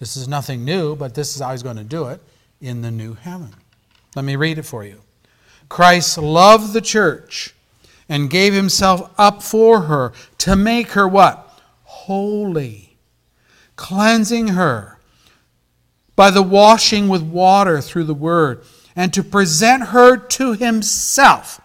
This 0.00 0.16
is 0.16 0.26
nothing 0.26 0.64
new, 0.64 0.96
but 0.96 1.14
this 1.14 1.34
is 1.34 1.42
how 1.42 1.52
he's 1.52 1.62
going 1.62 1.76
to 1.76 1.84
do 1.84 2.06
it 2.06 2.20
in 2.60 2.82
the 2.82 2.90
new 2.90 3.14
heaven. 3.14 3.54
Let 4.16 4.24
me 4.24 4.36
read 4.36 4.58
it 4.58 4.64
for 4.64 4.84
you. 4.84 5.00
Christ 5.68 6.18
loved 6.18 6.72
the 6.72 6.80
church 6.80 7.54
and 8.08 8.30
gave 8.30 8.52
himself 8.54 9.10
up 9.18 9.42
for 9.42 9.82
her 9.82 10.12
to 10.38 10.56
make 10.56 10.90
her 10.90 11.08
what? 11.08 11.60
Holy, 11.84 12.96
cleansing 13.76 14.48
her 14.48 14.98
by 16.16 16.30
the 16.30 16.42
washing 16.42 17.08
with 17.08 17.22
water 17.22 17.80
through 17.80 18.04
the 18.04 18.14
word, 18.14 18.62
and 18.94 19.12
to 19.12 19.22
present 19.22 19.84
her 19.84 20.16
to 20.16 20.52
himself 20.52 21.60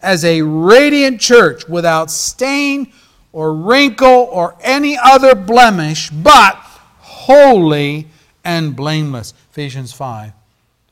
as 0.00 0.24
a 0.24 0.42
radiant 0.42 1.20
church 1.20 1.68
without 1.68 2.10
stain 2.10 2.92
or 3.32 3.54
wrinkle 3.54 4.28
or 4.30 4.56
any 4.60 4.96
other 5.02 5.34
blemish, 5.34 6.10
but 6.10 6.54
holy 6.98 8.06
and 8.44 8.76
blameless. 8.76 9.34
Ephesians 9.50 9.92
5, 9.92 10.32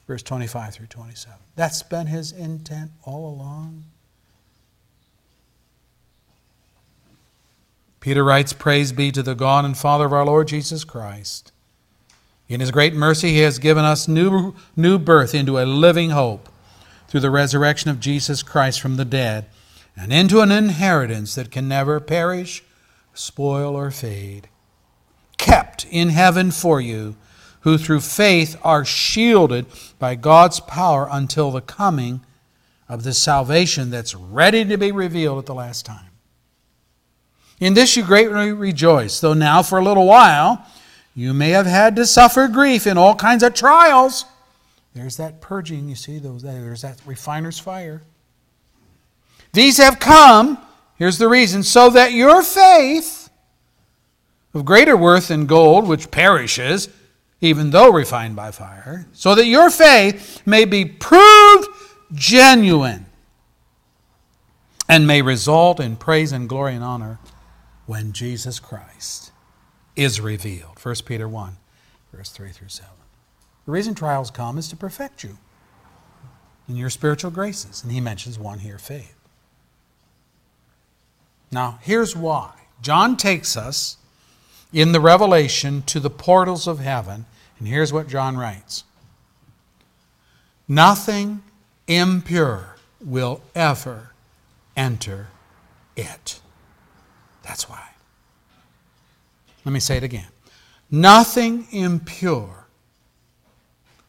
verse 0.06 0.22
25 0.22 0.74
through 0.74 0.86
27. 0.86 1.38
That's 1.56 1.82
been 1.82 2.06
his 2.06 2.32
intent 2.32 2.90
all 3.04 3.28
along. 3.28 3.84
Peter 8.00 8.24
writes, 8.24 8.54
Praise 8.54 8.92
be 8.92 9.12
to 9.12 9.22
the 9.22 9.34
God 9.34 9.64
and 9.64 9.76
Father 9.76 10.06
of 10.06 10.12
our 10.12 10.24
Lord 10.24 10.48
Jesus 10.48 10.84
Christ. 10.84 11.52
In 12.48 12.60
his 12.60 12.70
great 12.70 12.94
mercy, 12.94 13.32
he 13.32 13.40
has 13.40 13.58
given 13.58 13.84
us 13.84 14.08
new, 14.08 14.54
new 14.74 14.98
birth 14.98 15.34
into 15.34 15.58
a 15.58 15.66
living 15.66 16.10
hope 16.10 16.48
through 17.08 17.20
the 17.20 17.30
resurrection 17.30 17.90
of 17.90 18.00
Jesus 18.00 18.42
Christ 18.42 18.80
from 18.80 18.96
the 18.96 19.04
dead 19.04 19.46
and 20.00 20.14
into 20.14 20.40
an 20.40 20.50
inheritance 20.50 21.34
that 21.34 21.50
can 21.50 21.68
never 21.68 22.00
perish, 22.00 22.64
spoil, 23.12 23.76
or 23.76 23.90
fade, 23.90 24.48
kept 25.36 25.86
in 25.90 26.08
heaven 26.08 26.50
for 26.50 26.80
you, 26.80 27.16
who 27.60 27.76
through 27.76 28.00
faith 28.00 28.58
are 28.62 28.84
shielded 28.84 29.66
by 29.98 30.14
God's 30.14 30.58
power 30.60 31.06
until 31.10 31.50
the 31.50 31.60
coming 31.60 32.22
of 32.88 33.04
the 33.04 33.12
salvation 33.12 33.90
that's 33.90 34.14
ready 34.14 34.64
to 34.64 34.78
be 34.78 34.90
revealed 34.90 35.38
at 35.38 35.44
the 35.44 35.54
last 35.54 35.84
time. 35.84 36.10
In 37.60 37.74
this 37.74 37.94
you 37.94 38.02
greatly 38.02 38.52
rejoice, 38.52 39.20
though 39.20 39.34
now 39.34 39.62
for 39.62 39.78
a 39.78 39.84
little 39.84 40.06
while 40.06 40.66
you 41.14 41.34
may 41.34 41.50
have 41.50 41.66
had 41.66 41.94
to 41.96 42.06
suffer 42.06 42.48
grief 42.48 42.86
in 42.86 42.96
all 42.96 43.14
kinds 43.14 43.42
of 43.42 43.52
trials. 43.52 44.24
There's 44.94 45.18
that 45.18 45.42
purging, 45.42 45.90
you 45.90 45.94
see, 45.94 46.18
there's 46.18 46.80
that 46.82 47.00
refiner's 47.04 47.58
fire. 47.58 48.00
These 49.52 49.78
have 49.78 49.98
come, 49.98 50.58
here's 50.96 51.18
the 51.18 51.28
reason, 51.28 51.62
so 51.62 51.90
that 51.90 52.12
your 52.12 52.42
faith, 52.42 53.30
of 54.54 54.64
greater 54.64 54.96
worth 54.96 55.28
than 55.28 55.46
gold, 55.46 55.86
which 55.86 56.10
perishes, 56.10 56.88
even 57.40 57.70
though 57.70 57.90
refined 57.92 58.36
by 58.36 58.50
fire, 58.50 59.06
so 59.12 59.34
that 59.34 59.46
your 59.46 59.70
faith 59.70 60.42
may 60.46 60.64
be 60.64 60.84
proved 60.84 61.68
genuine 62.12 63.06
and 64.88 65.06
may 65.06 65.22
result 65.22 65.78
in 65.80 65.96
praise 65.96 66.32
and 66.32 66.48
glory 66.48 66.74
and 66.74 66.84
honor 66.84 67.18
when 67.86 68.12
Jesus 68.12 68.58
Christ 68.58 69.30
is 69.96 70.20
revealed. 70.20 70.78
1 70.82 70.94
Peter 71.06 71.28
1, 71.28 71.56
verse 72.12 72.30
3 72.30 72.50
through 72.50 72.68
7. 72.68 72.90
The 73.66 73.72
reason 73.72 73.94
trials 73.94 74.30
come 74.30 74.58
is 74.58 74.68
to 74.68 74.76
perfect 74.76 75.22
you 75.22 75.38
in 76.68 76.76
your 76.76 76.90
spiritual 76.90 77.30
graces. 77.30 77.82
And 77.82 77.92
he 77.92 78.00
mentions 78.00 78.38
one 78.38 78.60
here 78.60 78.78
faith. 78.78 79.19
Now, 81.50 81.78
here's 81.82 82.14
why. 82.14 82.52
John 82.80 83.16
takes 83.16 83.56
us 83.56 83.96
in 84.72 84.92
the 84.92 85.00
Revelation 85.00 85.82
to 85.82 86.00
the 86.00 86.10
portals 86.10 86.66
of 86.66 86.78
heaven, 86.78 87.26
and 87.58 87.66
here's 87.66 87.92
what 87.92 88.08
John 88.08 88.36
writes 88.36 88.84
Nothing 90.68 91.42
impure 91.88 92.76
will 93.00 93.42
ever 93.54 94.12
enter 94.76 95.28
it. 95.96 96.40
That's 97.42 97.68
why. 97.68 97.88
Let 99.64 99.72
me 99.72 99.80
say 99.80 99.96
it 99.96 100.04
again. 100.04 100.28
Nothing 100.90 101.66
impure 101.72 102.66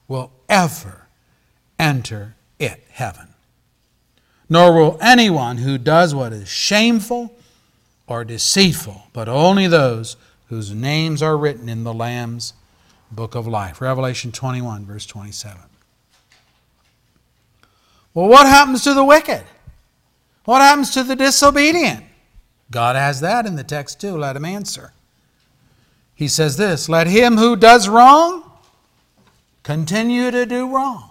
will 0.07 0.31
ever 0.47 1.07
enter 1.79 2.35
it, 2.59 2.83
heaven. 2.91 3.30
Nor 4.51 4.73
will 4.73 4.97
anyone 4.99 5.59
who 5.59 5.77
does 5.77 6.13
what 6.13 6.33
is 6.33 6.49
shameful 6.49 7.33
or 8.05 8.25
deceitful, 8.25 9.03
but 9.13 9.29
only 9.29 9.65
those 9.65 10.17
whose 10.49 10.73
names 10.73 11.23
are 11.23 11.37
written 11.37 11.69
in 11.69 11.85
the 11.85 11.93
Lamb's 11.93 12.51
book 13.09 13.33
of 13.33 13.47
life. 13.47 13.79
Revelation 13.79 14.33
21, 14.33 14.85
verse 14.85 15.05
27. 15.05 15.61
Well, 18.13 18.27
what 18.27 18.45
happens 18.45 18.83
to 18.83 18.93
the 18.93 19.05
wicked? 19.05 19.45
What 20.43 20.59
happens 20.59 20.91
to 20.95 21.03
the 21.03 21.15
disobedient? 21.15 22.03
God 22.69 22.97
has 22.97 23.21
that 23.21 23.45
in 23.45 23.55
the 23.55 23.63
text 23.63 24.01
too. 24.01 24.17
Let 24.17 24.35
him 24.35 24.43
answer. 24.43 24.91
He 26.13 26.27
says 26.27 26.57
this 26.57 26.89
Let 26.89 27.07
him 27.07 27.37
who 27.37 27.55
does 27.55 27.87
wrong 27.87 28.51
continue 29.63 30.29
to 30.29 30.45
do 30.45 30.75
wrong. 30.75 31.10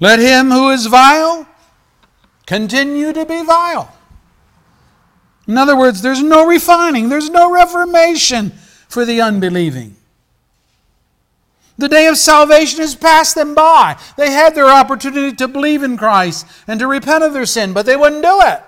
Let 0.00 0.18
him 0.18 0.50
who 0.50 0.70
is 0.70 0.86
vile 0.86 1.46
continue 2.46 3.12
to 3.12 3.24
be 3.24 3.42
vile. 3.42 3.92
In 5.48 5.56
other 5.56 5.76
words, 5.76 6.02
there's 6.02 6.22
no 6.22 6.46
refining, 6.46 7.08
there's 7.08 7.30
no 7.30 7.52
reformation 7.52 8.50
for 8.88 9.04
the 9.04 9.20
unbelieving. 9.20 9.96
The 11.78 11.88
day 11.88 12.06
of 12.06 12.16
salvation 12.16 12.80
has 12.80 12.94
passed 12.94 13.34
them 13.34 13.54
by. 13.54 13.98
They 14.16 14.30
had 14.30 14.54
their 14.54 14.70
opportunity 14.70 15.36
to 15.36 15.46
believe 15.46 15.82
in 15.82 15.98
Christ 15.98 16.46
and 16.66 16.80
to 16.80 16.86
repent 16.86 17.22
of 17.22 17.34
their 17.34 17.46
sin, 17.46 17.74
but 17.74 17.84
they 17.84 17.96
wouldn't 17.96 18.22
do 18.22 18.40
it. 18.40 18.62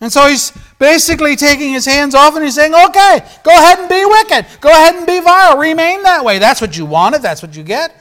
And 0.00 0.12
so 0.12 0.28
he's 0.28 0.52
basically 0.78 1.34
taking 1.34 1.72
his 1.72 1.84
hands 1.84 2.14
off 2.14 2.36
and 2.36 2.44
he's 2.44 2.54
saying, 2.54 2.72
okay, 2.72 3.20
go 3.42 3.50
ahead 3.50 3.80
and 3.80 3.88
be 3.88 4.04
wicked. 4.04 4.46
Go 4.60 4.70
ahead 4.70 4.94
and 4.94 5.06
be 5.06 5.18
vile. 5.18 5.58
Remain 5.58 6.04
that 6.04 6.24
way. 6.24 6.38
That's 6.38 6.60
what 6.60 6.76
you 6.76 6.86
wanted. 6.86 7.20
That's 7.20 7.42
what 7.42 7.56
you 7.56 7.64
get. 7.64 8.00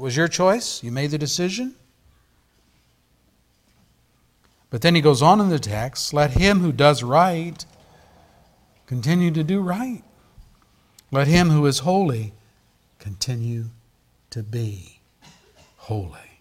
Was 0.00 0.16
your 0.16 0.28
choice. 0.28 0.82
You 0.82 0.90
made 0.90 1.10
the 1.10 1.18
decision. 1.18 1.74
But 4.70 4.80
then 4.80 4.94
he 4.94 5.02
goes 5.02 5.20
on 5.20 5.42
in 5.42 5.50
the 5.50 5.58
text 5.58 6.14
let 6.14 6.30
him 6.30 6.60
who 6.60 6.72
does 6.72 7.02
right 7.02 7.62
continue 8.86 9.30
to 9.30 9.44
do 9.44 9.60
right. 9.60 10.02
Let 11.10 11.26
him 11.26 11.50
who 11.50 11.66
is 11.66 11.80
holy 11.80 12.32
continue 12.98 13.66
to 14.30 14.42
be 14.42 15.00
holy. 15.76 16.40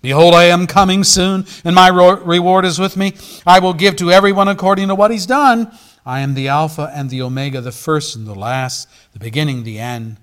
Behold, 0.00 0.34
I 0.34 0.44
am 0.44 0.66
coming 0.66 1.04
soon, 1.04 1.44
and 1.64 1.74
my 1.74 1.88
reward 1.88 2.64
is 2.64 2.78
with 2.78 2.96
me. 2.96 3.12
I 3.46 3.58
will 3.58 3.74
give 3.74 3.96
to 3.96 4.10
everyone 4.10 4.48
according 4.48 4.88
to 4.88 4.94
what 4.94 5.10
he's 5.10 5.26
done. 5.26 5.70
I 6.06 6.20
am 6.20 6.32
the 6.32 6.48
Alpha 6.48 6.90
and 6.94 7.10
the 7.10 7.20
Omega, 7.20 7.60
the 7.60 7.72
first 7.72 8.16
and 8.16 8.26
the 8.26 8.34
last, 8.34 8.88
the 9.12 9.18
beginning, 9.18 9.64
the 9.64 9.78
end. 9.78 10.16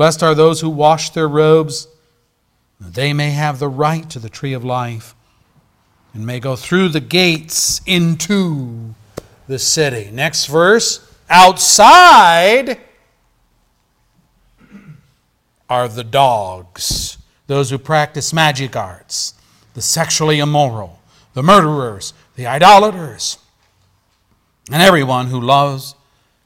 Blessed 0.00 0.22
are 0.22 0.34
those 0.34 0.62
who 0.62 0.70
wash 0.70 1.10
their 1.10 1.28
robes, 1.28 1.86
that 2.80 2.94
they 2.94 3.12
may 3.12 3.32
have 3.32 3.58
the 3.58 3.68
right 3.68 4.08
to 4.08 4.18
the 4.18 4.30
tree 4.30 4.54
of 4.54 4.64
life, 4.64 5.14
and 6.14 6.24
may 6.24 6.40
go 6.40 6.56
through 6.56 6.88
the 6.88 7.00
gates 7.00 7.82
into 7.84 8.94
the 9.46 9.58
city. 9.58 10.10
Next 10.10 10.46
verse. 10.46 11.06
Outside 11.28 12.80
are 15.68 15.86
the 15.86 16.02
dogs 16.02 17.18
those 17.46 17.68
who 17.68 17.76
practice 17.76 18.32
magic 18.32 18.74
arts, 18.74 19.34
the 19.74 19.82
sexually 19.82 20.38
immoral, 20.38 20.98
the 21.34 21.42
murderers, 21.42 22.14
the 22.36 22.46
idolaters, 22.46 23.36
and 24.72 24.82
everyone 24.82 25.26
who 25.26 25.38
loves 25.38 25.94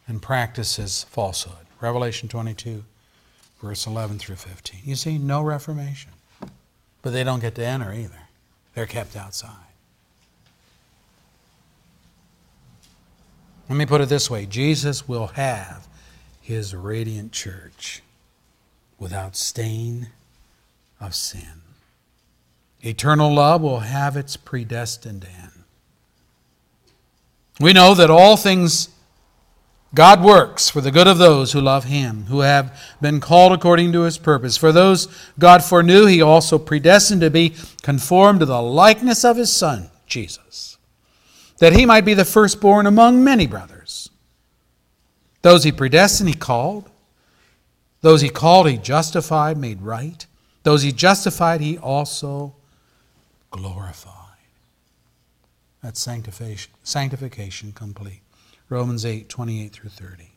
and 0.08 0.20
practices 0.20 1.06
falsehood. 1.08 1.66
Revelation 1.80 2.28
22, 2.28 2.82
verse 3.64 3.86
11 3.86 4.18
through 4.18 4.36
15. 4.36 4.80
You 4.84 4.94
see, 4.94 5.16
no 5.16 5.40
reformation. 5.40 6.12
But 7.00 7.12
they 7.12 7.24
don't 7.24 7.40
get 7.40 7.54
to 7.56 7.64
enter 7.64 7.92
either, 7.92 8.28
they're 8.74 8.86
kept 8.86 9.16
outside. 9.16 9.50
Let 13.68 13.76
me 13.76 13.86
put 13.86 14.02
it 14.02 14.10
this 14.10 14.30
way 14.30 14.44
Jesus 14.44 15.08
will 15.08 15.28
have 15.28 15.88
his 16.40 16.74
radiant 16.74 17.32
church 17.32 18.02
without 18.98 19.34
stain 19.34 20.08
of 21.00 21.14
sin. 21.14 21.62
Eternal 22.82 23.32
love 23.32 23.62
will 23.62 23.80
have 23.80 24.14
its 24.14 24.36
predestined 24.36 25.24
end. 25.24 25.64
We 27.58 27.72
know 27.72 27.94
that 27.94 28.10
all 28.10 28.36
things 28.36 28.90
God 29.94 30.24
works 30.24 30.68
for 30.68 30.80
the 30.80 30.90
good 30.90 31.06
of 31.06 31.18
those 31.18 31.52
who 31.52 31.60
love 31.60 31.84
Him, 31.84 32.24
who 32.24 32.40
have 32.40 32.76
been 33.00 33.20
called 33.20 33.52
according 33.52 33.92
to 33.92 34.02
His 34.02 34.18
purpose. 34.18 34.56
For 34.56 34.72
those 34.72 35.06
God 35.38 35.62
foreknew, 35.62 36.06
He 36.06 36.20
also 36.20 36.58
predestined 36.58 37.20
to 37.20 37.30
be 37.30 37.54
conformed 37.82 38.40
to 38.40 38.46
the 38.46 38.60
likeness 38.60 39.24
of 39.24 39.36
His 39.36 39.52
Son, 39.52 39.90
Jesus, 40.06 40.78
that 41.58 41.74
He 41.74 41.86
might 41.86 42.04
be 42.04 42.14
the 42.14 42.24
firstborn 42.24 42.86
among 42.86 43.22
many 43.22 43.46
brothers. 43.46 44.10
Those 45.42 45.62
He 45.62 45.70
predestined, 45.70 46.28
He 46.28 46.34
called. 46.34 46.90
Those 48.00 48.20
He 48.20 48.30
called, 48.30 48.68
He 48.68 48.76
justified, 48.76 49.56
made 49.56 49.80
right. 49.80 50.26
Those 50.64 50.82
He 50.82 50.90
justified, 50.90 51.60
He 51.60 51.78
also 51.78 52.56
glorified. 53.52 54.10
That's 55.84 56.00
sanctification, 56.00 56.72
sanctification 56.82 57.70
complete. 57.72 58.23
Romans 58.68 59.04
8, 59.04 59.28
28 59.28 59.72
through 59.72 59.90
30. 59.90 60.30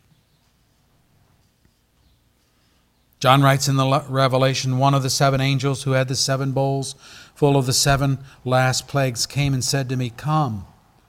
John 3.19 3.41
writes 3.41 3.67
in 3.67 3.78
the 3.78 4.05
Revelation, 4.09 4.78
one 4.78 4.93
of 4.93 5.01
the 5.01 5.09
seven 5.09 5.41
angels 5.41 5.84
who 5.84 5.91
had 5.91 6.07
the 6.07 6.15
seven 6.15 6.51
bowls 6.51 6.93
full 7.34 7.57
of 7.57 7.65
the 7.65 7.73
seven 7.73 8.19
last 8.45 8.88
plagues 8.88 9.25
came 9.25 9.53
and 9.53 9.63
said 9.63 9.89
to 9.89 9.95
me, 9.95 10.11
Come, 10.15 10.65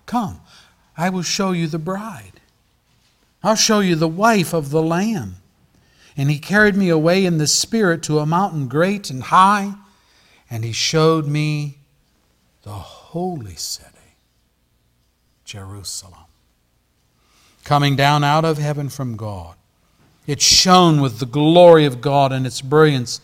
come, 0.07 0.41
I 0.97 1.11
will 1.11 1.23
show 1.23 1.53
you 1.53 1.67
the 1.67 1.79
bride. 1.79 2.41
I'll 3.43 3.57
show 3.57 3.81
you 3.81 3.95
the 3.95 4.09
wife 4.09 4.55
of 4.55 4.71
the 4.71 4.83
Lamb. 4.83 5.37
And 6.17 6.31
he 6.31 6.39
carried 6.39 6.77
me 6.77 6.89
away 6.89 7.27
in 7.27 7.39
the 7.39 7.47
Spirit 7.47 8.03
to 8.05 8.19
a 8.21 8.27
mountain 8.27 8.69
great 8.69 9.11
and 9.11 9.25
high, 9.25 9.75
and 10.51 10.65
he 10.65 10.73
showed 10.73 11.27
me 11.27 11.79
the 12.63 12.71
holy 12.71 13.55
city, 13.55 14.17
Jerusalem 15.45 16.28
coming 17.69 17.97
down 17.97 18.25
out 18.25 18.47
of 18.47 18.57
heaven 18.57 18.89
from 18.89 19.15
God. 19.15 19.55
It 20.27 20.41
shone 20.41 21.03
with 21.03 21.19
the 21.19 21.27
glory 21.27 21.85
of 21.85 22.01
God, 22.01 22.33
and 22.33 22.47
its 22.47 22.63
brilliance 22.63 23.21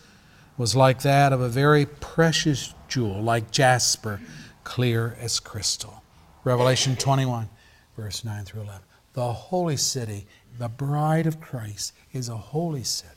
was 0.55 0.75
like 0.75 1.01
that 1.01 1.33
of 1.33 1.41
a 1.41 1.49
very 1.49 1.87
precious 1.87 2.75
jewel, 2.87 3.23
like 3.23 3.49
jasper, 3.49 4.21
clear 4.63 5.17
as 5.19 5.39
crystal. 5.39 6.03
Revelation 6.43 6.95
21, 6.95 7.49
verse 7.97 8.23
9 8.23 8.45
through 8.45 8.61
11. 8.61 8.83
The 9.13 9.33
holy 9.33 9.77
city, 9.77 10.27
the 10.59 10.69
bride 10.69 11.25
of 11.25 11.41
Christ, 11.41 11.93
is 12.13 12.29
a 12.29 12.37
holy 12.37 12.83
city. 12.83 13.09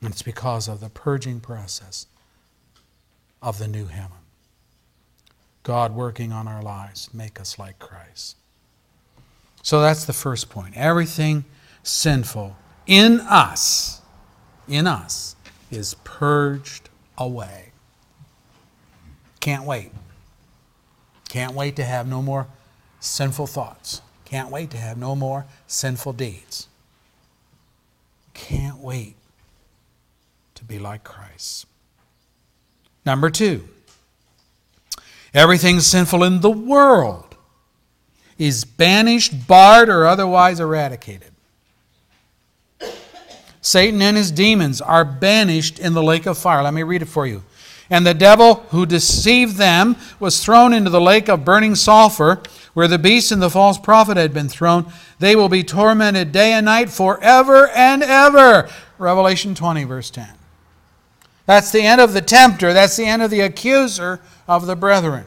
And 0.00 0.10
it's 0.10 0.22
because 0.22 0.66
of 0.66 0.80
the 0.80 0.90
purging 0.90 1.38
process 1.38 2.08
of 3.40 3.60
the 3.60 3.68
new 3.68 3.86
heaven. 3.86 4.21
God 5.62 5.94
working 5.94 6.32
on 6.32 6.48
our 6.48 6.62
lives, 6.62 7.08
make 7.12 7.40
us 7.40 7.58
like 7.58 7.78
Christ. 7.78 8.36
So 9.62 9.80
that's 9.80 10.04
the 10.04 10.12
first 10.12 10.50
point. 10.50 10.76
Everything 10.76 11.44
sinful 11.82 12.56
in 12.86 13.20
us, 13.20 14.00
in 14.68 14.86
us, 14.86 15.36
is 15.70 15.94
purged 16.02 16.88
away. 17.16 17.72
Can't 19.40 19.64
wait. 19.64 19.92
Can't 21.28 21.54
wait 21.54 21.76
to 21.76 21.84
have 21.84 22.06
no 22.06 22.22
more 22.22 22.48
sinful 23.00 23.46
thoughts. 23.46 24.02
Can't 24.24 24.50
wait 24.50 24.70
to 24.70 24.76
have 24.76 24.96
no 24.96 25.14
more 25.14 25.46
sinful 25.66 26.14
deeds. 26.14 26.68
Can't 28.34 28.78
wait 28.78 29.14
to 30.54 30.64
be 30.64 30.78
like 30.78 31.04
Christ. 31.04 31.66
Number 33.04 33.30
two, 33.30 33.68
Everything 35.34 35.80
sinful 35.80 36.24
in 36.24 36.40
the 36.40 36.50
world 36.50 37.36
is 38.38 38.64
banished, 38.64 39.46
barred, 39.46 39.88
or 39.88 40.06
otherwise 40.06 40.60
eradicated. 40.60 41.30
Satan 43.60 44.02
and 44.02 44.16
his 44.16 44.30
demons 44.30 44.80
are 44.80 45.04
banished 45.04 45.78
in 45.78 45.94
the 45.94 46.02
lake 46.02 46.26
of 46.26 46.36
fire. 46.36 46.62
Let 46.62 46.74
me 46.74 46.82
read 46.82 47.02
it 47.02 47.06
for 47.06 47.26
you. 47.26 47.44
And 47.88 48.06
the 48.06 48.14
devil 48.14 48.54
who 48.70 48.86
deceived 48.86 49.56
them 49.56 49.96
was 50.18 50.42
thrown 50.42 50.72
into 50.72 50.90
the 50.90 51.00
lake 51.00 51.28
of 51.28 51.44
burning 51.44 51.76
sulfur, 51.76 52.42
where 52.74 52.88
the 52.88 52.98
beast 52.98 53.30
and 53.30 53.40
the 53.40 53.50
false 53.50 53.78
prophet 53.78 54.16
had 54.16 54.34
been 54.34 54.48
thrown. 54.48 54.90
They 55.18 55.36
will 55.36 55.48
be 55.48 55.62
tormented 55.62 56.32
day 56.32 56.52
and 56.52 56.64
night 56.64 56.90
forever 56.90 57.68
and 57.68 58.02
ever. 58.02 58.68
Revelation 58.98 59.54
20, 59.54 59.84
verse 59.84 60.10
10. 60.10 60.26
That's 61.46 61.72
the 61.72 61.82
end 61.82 62.00
of 62.00 62.12
the 62.12 62.20
tempter. 62.20 62.72
That's 62.72 62.96
the 62.96 63.06
end 63.06 63.22
of 63.22 63.30
the 63.30 63.40
accuser 63.40 64.20
of 64.46 64.66
the 64.66 64.76
brethren. 64.76 65.26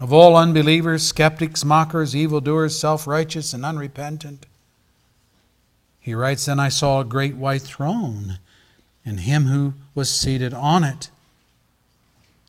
Of 0.00 0.12
all 0.12 0.36
unbelievers, 0.36 1.02
skeptics, 1.02 1.64
mockers, 1.64 2.14
evildoers, 2.14 2.78
self 2.78 3.06
righteous, 3.06 3.52
and 3.52 3.64
unrepentant. 3.64 4.46
He 6.00 6.14
writes, 6.14 6.44
Then 6.44 6.60
I 6.60 6.68
saw 6.68 7.00
a 7.00 7.04
great 7.04 7.36
white 7.36 7.62
throne, 7.62 8.38
and 9.04 9.20
him 9.20 9.46
who 9.46 9.74
was 9.94 10.10
seated 10.10 10.52
on 10.52 10.84
it. 10.84 11.10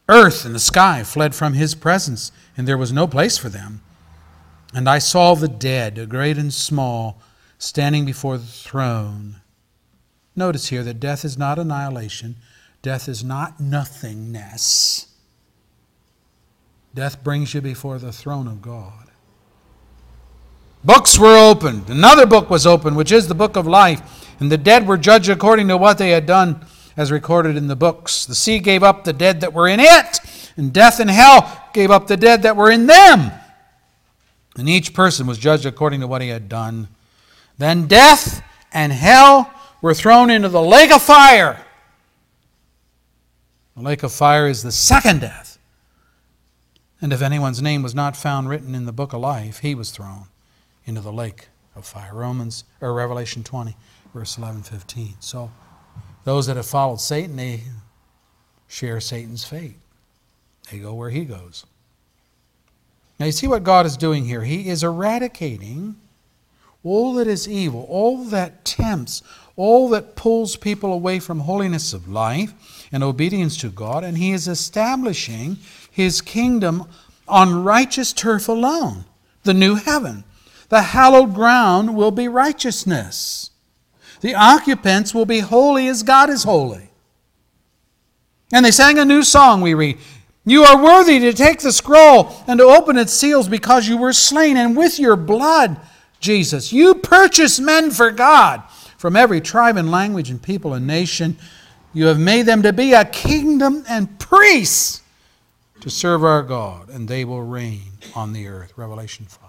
Earth 0.09 0.45
and 0.45 0.53
the 0.53 0.59
sky 0.59 1.03
fled 1.03 1.33
from 1.33 1.53
his 1.53 1.73
presence, 1.73 2.31
and 2.57 2.67
there 2.67 2.77
was 2.77 2.91
no 2.91 3.07
place 3.07 3.37
for 3.37 3.49
them. 3.49 3.81
And 4.73 4.89
I 4.89 4.99
saw 4.99 5.35
the 5.35 5.47
dead, 5.47 6.09
great 6.09 6.37
and 6.37 6.53
small, 6.53 7.17
standing 7.57 8.05
before 8.05 8.37
the 8.37 8.45
throne. 8.45 9.37
Notice 10.35 10.67
here 10.67 10.83
that 10.83 10.99
death 10.99 11.23
is 11.23 11.37
not 11.37 11.57
annihilation, 11.57 12.35
death 12.81 13.07
is 13.07 13.23
not 13.23 13.59
nothingness. 13.59 15.07
Death 16.93 17.23
brings 17.23 17.53
you 17.53 17.61
before 17.61 17.99
the 17.99 18.13
throne 18.13 18.47
of 18.47 18.61
God. 18.61 19.05
Books 20.85 21.17
were 21.17 21.35
opened. 21.35 21.89
Another 21.89 22.25
book 22.25 22.49
was 22.49 22.65
opened, 22.65 22.95
which 22.95 23.11
is 23.11 23.27
the 23.27 23.35
book 23.35 23.57
of 23.57 23.65
life. 23.65 24.01
And 24.39 24.51
the 24.51 24.57
dead 24.57 24.87
were 24.87 24.97
judged 24.97 25.29
according 25.29 25.67
to 25.69 25.77
what 25.77 25.97
they 25.97 26.11
had 26.11 26.25
done, 26.25 26.65
as 26.95 27.11
recorded 27.11 27.57
in 27.57 27.67
the 27.67 27.75
books. 27.75 28.25
The 28.25 28.35
sea 28.35 28.59
gave 28.59 28.83
up 28.83 29.03
the 29.03 29.11
dead 29.11 29.41
that 29.41 29.51
were 29.51 29.67
in 29.67 29.79
it, 29.79 30.19
and 30.55 30.71
death 30.71 30.99
and 30.99 31.09
hell 31.09 31.69
gave 31.73 31.91
up 31.91 32.07
the 32.07 32.17
dead 32.17 32.43
that 32.43 32.55
were 32.55 32.69
in 32.69 32.85
them. 32.85 33.31
And 34.57 34.69
each 34.69 34.93
person 34.93 35.27
was 35.27 35.37
judged 35.37 35.65
according 35.65 36.01
to 36.01 36.07
what 36.07 36.21
he 36.21 36.29
had 36.29 36.47
done. 36.47 36.87
Then 37.57 37.87
death 37.87 38.43
and 38.71 38.91
hell 38.91 39.51
were 39.81 39.93
thrown 39.93 40.29
into 40.29 40.49
the 40.49 40.61
lake 40.61 40.91
of 40.91 41.01
fire. 41.01 41.63
The 43.75 43.83
lake 43.83 44.03
of 44.03 44.11
fire 44.11 44.47
is 44.47 44.63
the 44.63 44.71
second 44.71 45.21
death. 45.21 45.57
And 47.01 47.11
if 47.11 47.21
anyone's 47.21 47.61
name 47.61 47.83
was 47.83 47.93
not 47.93 48.15
found 48.15 48.49
written 48.49 48.73
in 48.73 48.85
the 48.85 48.91
book 48.91 49.13
of 49.13 49.19
life, 49.19 49.59
he 49.59 49.75
was 49.75 49.91
thrown 49.91 50.27
into 50.85 51.01
the 51.01 51.11
lake 51.11 51.49
of 51.75 51.85
fire. 51.85 52.13
Romans 52.13 52.63
or 52.81 52.93
Revelation 52.93 53.43
20, 53.43 53.75
verse 54.13 54.37
11, 54.37 54.63
15. 54.63 55.15
So 55.19 55.51
those 56.23 56.47
that 56.47 56.55
have 56.55 56.65
followed 56.65 57.01
Satan, 57.01 57.35
they 57.35 57.61
share 58.67 58.99
Satan's 58.99 59.43
fate. 59.43 59.75
They 60.71 60.79
go 60.79 60.93
where 60.93 61.09
he 61.09 61.25
goes. 61.25 61.65
Now 63.19 63.27
you 63.27 63.31
see 63.31 63.47
what 63.47 63.63
God 63.63 63.85
is 63.85 63.97
doing 63.97 64.25
here. 64.25 64.43
He 64.43 64.67
is 64.69 64.83
eradicating 64.83 65.95
all 66.85 67.15
that 67.15 67.27
is 67.27 67.49
evil, 67.49 67.85
all 67.89 68.23
that 68.25 68.63
tempts, 68.63 69.23
all 69.55 69.89
that 69.89 70.15
pulls 70.15 70.55
people 70.55 70.93
away 70.93 71.19
from 71.19 71.39
holiness 71.39 71.93
of 71.93 72.07
life 72.07 72.53
and 72.91 73.03
obedience 73.03 73.57
to 73.57 73.69
God, 73.69 74.03
and 74.03 74.17
He 74.17 74.31
is 74.31 74.47
establishing 74.47 75.57
His 75.89 76.21
kingdom 76.21 76.85
on 77.27 77.63
righteous 77.63 78.13
turf 78.13 78.47
alone, 78.47 79.05
the 79.43 79.53
new 79.53 79.75
heaven. 79.75 80.23
The 80.69 80.81
hallowed 80.81 81.33
ground 81.33 81.95
will 81.95 82.11
be 82.11 82.27
righteousness. 82.27 83.49
The 84.21 84.35
occupants 84.35 85.13
will 85.13 85.25
be 85.25 85.39
holy 85.39 85.87
as 85.87 86.03
God 86.03 86.29
is 86.29 86.43
holy. 86.43 86.89
And 88.53 88.63
they 88.63 88.71
sang 88.71 88.99
a 88.99 89.05
new 89.05 89.23
song, 89.23 89.61
we 89.61 89.73
read. 89.73 89.97
You 90.45 90.63
are 90.63 90.83
worthy 90.83 91.19
to 91.19 91.33
take 91.33 91.61
the 91.61 91.71
scroll 91.71 92.31
and 92.47 92.59
to 92.59 92.65
open 92.65 92.97
its 92.97 93.13
seals 93.13 93.47
because 93.47 93.87
you 93.87 93.97
were 93.97 94.13
slain, 94.13 94.57
and 94.57 94.77
with 94.77 94.99
your 94.99 95.15
blood 95.15 95.79
Jesus. 96.19 96.73
You 96.73 96.95
purchase 96.95 97.59
men 97.59 97.91
for 97.91 98.11
God 98.11 98.63
from 98.97 99.15
every 99.15 99.41
tribe 99.41 99.77
and 99.77 99.91
language 99.91 100.29
and 100.29 100.41
people 100.41 100.73
and 100.73 100.87
nation. 100.87 101.37
You 101.93 102.07
have 102.07 102.19
made 102.19 102.45
them 102.45 102.63
to 102.63 102.73
be 102.73 102.93
a 102.93 103.05
kingdom 103.05 103.83
and 103.87 104.19
priests 104.19 105.01
to 105.81 105.89
serve 105.89 106.23
our 106.23 106.41
God, 106.41 106.89
and 106.89 107.07
they 107.07 107.23
will 107.23 107.43
reign 107.43 107.91
on 108.15 108.33
the 108.33 108.47
earth. 108.47 108.73
Revelation 108.75 109.25
5, 109.25 109.41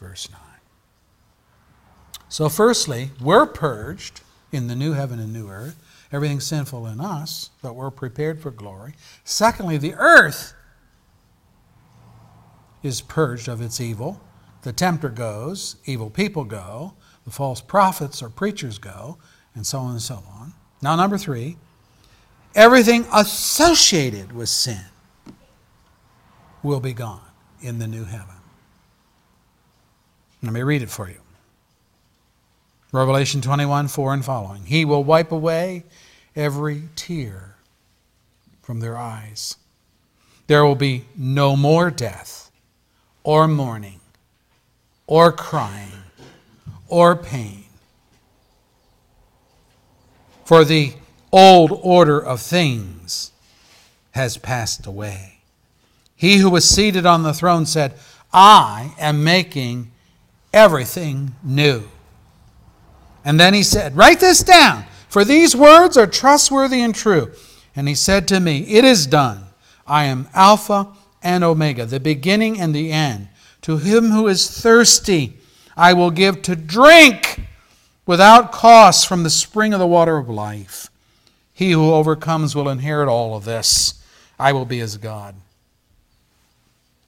verse 0.00 0.28
9. 0.30 0.40
So, 2.28 2.48
firstly, 2.48 3.10
we're 3.20 3.46
purged 3.46 4.22
in 4.50 4.66
the 4.66 4.74
new 4.74 4.92
heaven 4.92 5.20
and 5.20 5.32
new 5.32 5.48
earth. 5.48 5.76
Everything 6.10 6.40
sinful 6.40 6.86
in 6.86 7.00
us, 7.00 7.50
but 7.62 7.74
we're 7.74 7.90
prepared 7.90 8.40
for 8.40 8.50
glory. 8.50 8.94
Secondly, 9.24 9.78
the 9.78 9.94
earth 9.94 10.54
is 12.82 13.00
purged 13.00 13.48
of 13.48 13.60
its 13.62 13.80
evil. 13.80 14.20
The 14.62 14.72
tempter 14.72 15.08
goes, 15.08 15.76
evil 15.84 16.10
people 16.10 16.44
go, 16.44 16.94
the 17.24 17.30
false 17.30 17.60
prophets 17.60 18.22
or 18.22 18.28
preachers 18.28 18.78
go, 18.78 19.18
and 19.54 19.66
so 19.66 19.78
on 19.80 19.92
and 19.92 20.02
so 20.02 20.22
on. 20.32 20.54
Now, 20.80 20.96
number 20.96 21.18
three, 21.18 21.56
everything 22.54 23.06
associated 23.12 24.32
with 24.32 24.48
sin 24.48 24.84
will 26.62 26.80
be 26.80 26.92
gone 26.92 27.20
in 27.60 27.78
the 27.78 27.86
new 27.86 28.04
heaven. 28.04 28.36
Let 30.42 30.52
me 30.52 30.62
read 30.62 30.82
it 30.82 30.90
for 30.90 31.08
you. 31.08 31.18
Revelation 32.92 33.40
21 33.40 33.88
4 33.88 34.14
and 34.14 34.24
following. 34.24 34.64
He 34.66 34.84
will 34.84 35.02
wipe 35.02 35.32
away 35.32 35.84
every 36.36 36.82
tear 36.94 37.56
from 38.60 38.80
their 38.80 38.98
eyes. 38.98 39.56
There 40.46 40.64
will 40.64 40.74
be 40.74 41.06
no 41.16 41.56
more 41.56 41.90
death, 41.90 42.50
or 43.22 43.48
mourning, 43.48 44.00
or 45.12 45.30
crying, 45.30 45.92
or 46.88 47.14
pain. 47.14 47.64
For 50.46 50.64
the 50.64 50.94
old 51.30 51.78
order 51.82 52.18
of 52.18 52.40
things 52.40 53.30
has 54.12 54.38
passed 54.38 54.86
away. 54.86 55.40
He 56.16 56.38
who 56.38 56.48
was 56.48 56.66
seated 56.66 57.04
on 57.04 57.24
the 57.24 57.34
throne 57.34 57.66
said, 57.66 57.92
I 58.32 58.94
am 58.98 59.22
making 59.22 59.90
everything 60.50 61.34
new. 61.42 61.90
And 63.22 63.38
then 63.38 63.52
he 63.52 63.64
said, 63.64 63.94
Write 63.94 64.20
this 64.20 64.42
down, 64.42 64.86
for 65.10 65.26
these 65.26 65.54
words 65.54 65.98
are 65.98 66.06
trustworthy 66.06 66.80
and 66.80 66.94
true. 66.94 67.32
And 67.76 67.86
he 67.86 67.94
said 67.94 68.26
to 68.28 68.40
me, 68.40 68.60
It 68.60 68.86
is 68.86 69.06
done. 69.06 69.44
I 69.86 70.04
am 70.04 70.30
Alpha 70.32 70.88
and 71.22 71.44
Omega, 71.44 71.84
the 71.84 72.00
beginning 72.00 72.58
and 72.58 72.74
the 72.74 72.90
end. 72.90 73.28
To 73.62 73.78
him 73.78 74.10
who 74.10 74.28
is 74.28 74.50
thirsty, 74.50 75.38
I 75.76 75.92
will 75.92 76.10
give 76.10 76.42
to 76.42 76.56
drink 76.56 77.40
without 78.06 78.52
cost 78.52 79.06
from 79.06 79.22
the 79.22 79.30
spring 79.30 79.72
of 79.72 79.80
the 79.80 79.86
water 79.86 80.16
of 80.16 80.28
life. 80.28 80.90
He 81.52 81.70
who 81.70 81.92
overcomes 81.92 82.54
will 82.54 82.68
inherit 82.68 83.08
all 83.08 83.36
of 83.36 83.44
this. 83.44 84.02
I 84.38 84.52
will 84.52 84.64
be 84.64 84.78
his 84.78 84.96
God, 84.96 85.36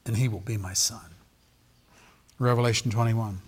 and 0.06 0.16
he 0.16 0.28
will 0.28 0.40
be 0.40 0.56
my 0.56 0.72
son. 0.72 1.00
Revelation 2.38 2.90
21, 2.90 3.40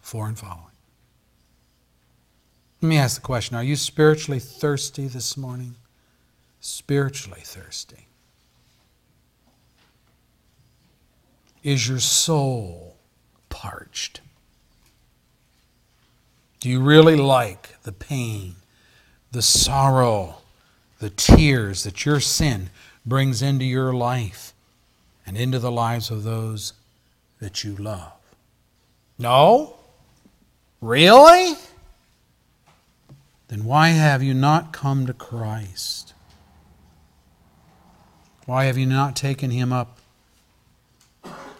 4 0.00 0.26
and 0.28 0.38
following. 0.38 0.62
Let 2.80 2.88
me 2.88 2.96
ask 2.96 3.16
the 3.16 3.22
question 3.22 3.56
Are 3.56 3.62
you 3.62 3.76
spiritually 3.76 4.40
thirsty 4.40 5.06
this 5.06 5.36
morning? 5.36 5.76
Spiritually 6.60 7.42
thirsty. 7.42 8.06
Is 11.62 11.88
your 11.88 12.00
soul 12.00 12.96
parched? 13.48 14.20
Do 16.60 16.68
you 16.68 16.80
really 16.80 17.16
like 17.16 17.80
the 17.82 17.92
pain, 17.92 18.56
the 19.30 19.42
sorrow, 19.42 20.36
the 20.98 21.10
tears 21.10 21.84
that 21.84 22.04
your 22.04 22.20
sin 22.20 22.70
brings 23.04 23.42
into 23.42 23.64
your 23.64 23.92
life 23.92 24.52
and 25.26 25.36
into 25.36 25.58
the 25.58 25.72
lives 25.72 26.10
of 26.10 26.22
those 26.22 26.72
that 27.40 27.64
you 27.64 27.74
love? 27.76 28.12
No? 29.18 29.76
Really? 30.80 31.56
then 33.52 33.64
why 33.66 33.90
have 33.90 34.22
you 34.22 34.32
not 34.32 34.72
come 34.72 35.04
to 35.04 35.12
Christ? 35.12 36.14
Why 38.46 38.64
have 38.64 38.78
you 38.78 38.86
not 38.86 39.14
taken 39.14 39.50
him 39.50 39.74
up 39.74 39.98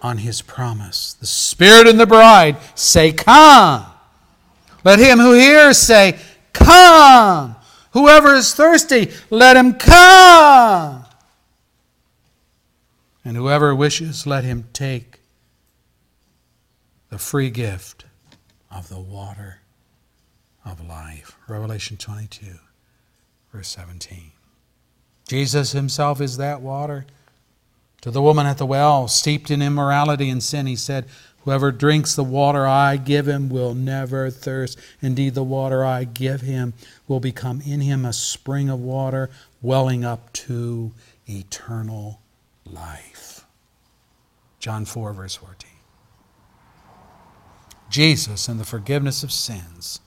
on 0.03 0.19
his 0.19 0.43
promise? 0.43 1.15
The 1.15 1.27
Spirit 1.27 1.89
and 1.89 1.99
the 1.99 2.07
bride 2.07 2.57
say, 2.75 3.13
Come. 3.13 3.87
Let 4.85 4.99
him 4.99 5.19
who 5.19 5.33
hears 5.33 5.79
say, 5.79 6.19
Come. 6.53 7.57
Whoever 7.93 8.35
is 8.35 8.55
thirsty, 8.55 9.11
let 9.31 9.57
him 9.57 9.75
come. 9.75 11.05
And 13.25 13.37
whoever 13.37 13.75
wishes, 13.75 14.27
let 14.27 14.45
him 14.45 14.65
take 14.73 15.21
the 17.11 17.19
free 17.19 17.51
gift 17.51 18.07
of 18.71 18.89
the 18.89 18.99
water 18.99 19.61
of 20.65 20.85
life. 20.87 21.37
Revelation 21.47 21.97
22, 21.99 22.47
verse 23.53 23.69
17. 23.69 24.33
Jesus 25.29 25.73
himself 25.73 26.21
is 26.21 26.39
that 26.39 26.63
water. 26.63 27.07
To 28.03 28.11
the 28.11 28.23
woman 28.23 28.47
at 28.47 28.59
the 28.59 28.67
well, 28.67 29.09
steeped 29.09 29.51
in 29.51 29.63
immorality 29.63 30.29
and 30.29 30.43
sin, 30.43 30.67
he 30.67 30.77
said, 30.77 31.07
Whoever 31.45 31.73
drinks 31.73 32.15
the 32.15 32.25
water 32.25 32.67
I 32.67 32.97
give 32.97 33.27
him 33.27 33.49
will 33.49 33.75
never 33.75 34.31
thirst. 34.31 34.79
Indeed, 35.01 35.35
the 35.35 35.43
water 35.43 35.85
I 35.85 36.05
give 36.05 36.41
him 36.41 36.75
will 37.09 37.21
become 37.21 37.61
in 37.61 37.81
him 37.81 38.05
a 38.05 38.13
spring 38.13 38.69
of 38.69 38.81
water 38.81 39.31
welling 39.61 40.05
up 40.05 40.33
to 40.35 40.93
eternal 41.29 42.21
life. 42.65 43.45
John 44.61 44.85
4, 44.85 45.13
verse 45.13 45.35
14. 45.37 45.71
Jesus 47.91 48.49
and 48.49 48.59
the 48.59 48.65
forgiveness 48.65 49.23
of 49.23 49.33
sins 49.33 50.01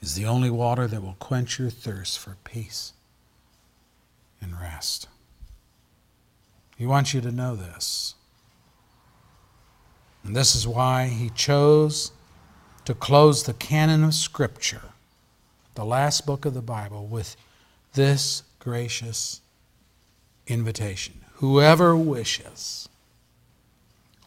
is 0.00 0.14
the 0.14 0.24
only 0.24 0.50
water 0.50 0.86
that 0.86 1.02
will 1.02 1.16
quench 1.18 1.58
your 1.58 1.70
thirst 1.70 2.18
for 2.18 2.36
peace 2.44 2.92
and 4.40 4.58
rest. 4.60 5.08
He 6.78 6.86
wants 6.86 7.12
you 7.12 7.20
to 7.20 7.32
know 7.32 7.56
this. 7.56 8.14
And 10.22 10.36
this 10.36 10.54
is 10.54 10.66
why 10.66 11.06
he 11.06 11.28
chose 11.30 12.12
to 12.84 12.94
close 12.94 13.42
the 13.42 13.52
canon 13.52 14.04
of 14.04 14.14
Scripture, 14.14 14.92
the 15.74 15.84
last 15.84 16.24
book 16.24 16.44
of 16.44 16.54
the 16.54 16.62
Bible, 16.62 17.06
with 17.06 17.36
this 17.94 18.44
gracious 18.60 19.40
invitation. 20.46 21.20
Whoever 21.34 21.96
wishes, 21.96 22.88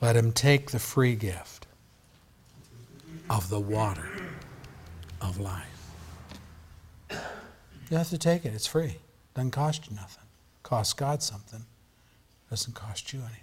let 0.02 0.18
him 0.18 0.34
take 0.34 0.72
the 0.72 0.80
free 0.80 1.16
gift 1.16 1.68
of 3.30 3.50
the 3.50 3.60
water 3.60 4.10
of 5.22 5.40
life. 5.40 5.68
You 7.90 7.98
have 7.98 8.10
to 8.10 8.18
take 8.18 8.44
it. 8.44 8.54
It's 8.54 8.68
free. 8.68 8.98
Doesn't 9.36 9.52
cost 9.52 9.90
you 9.90 9.96
nothing. 9.96 10.24
Costs 10.64 10.94
God 10.94 11.24
something. 11.24 11.66
Doesn't 12.52 12.76
cost 12.76 13.14
you 13.14 13.20
anything. 13.22 13.40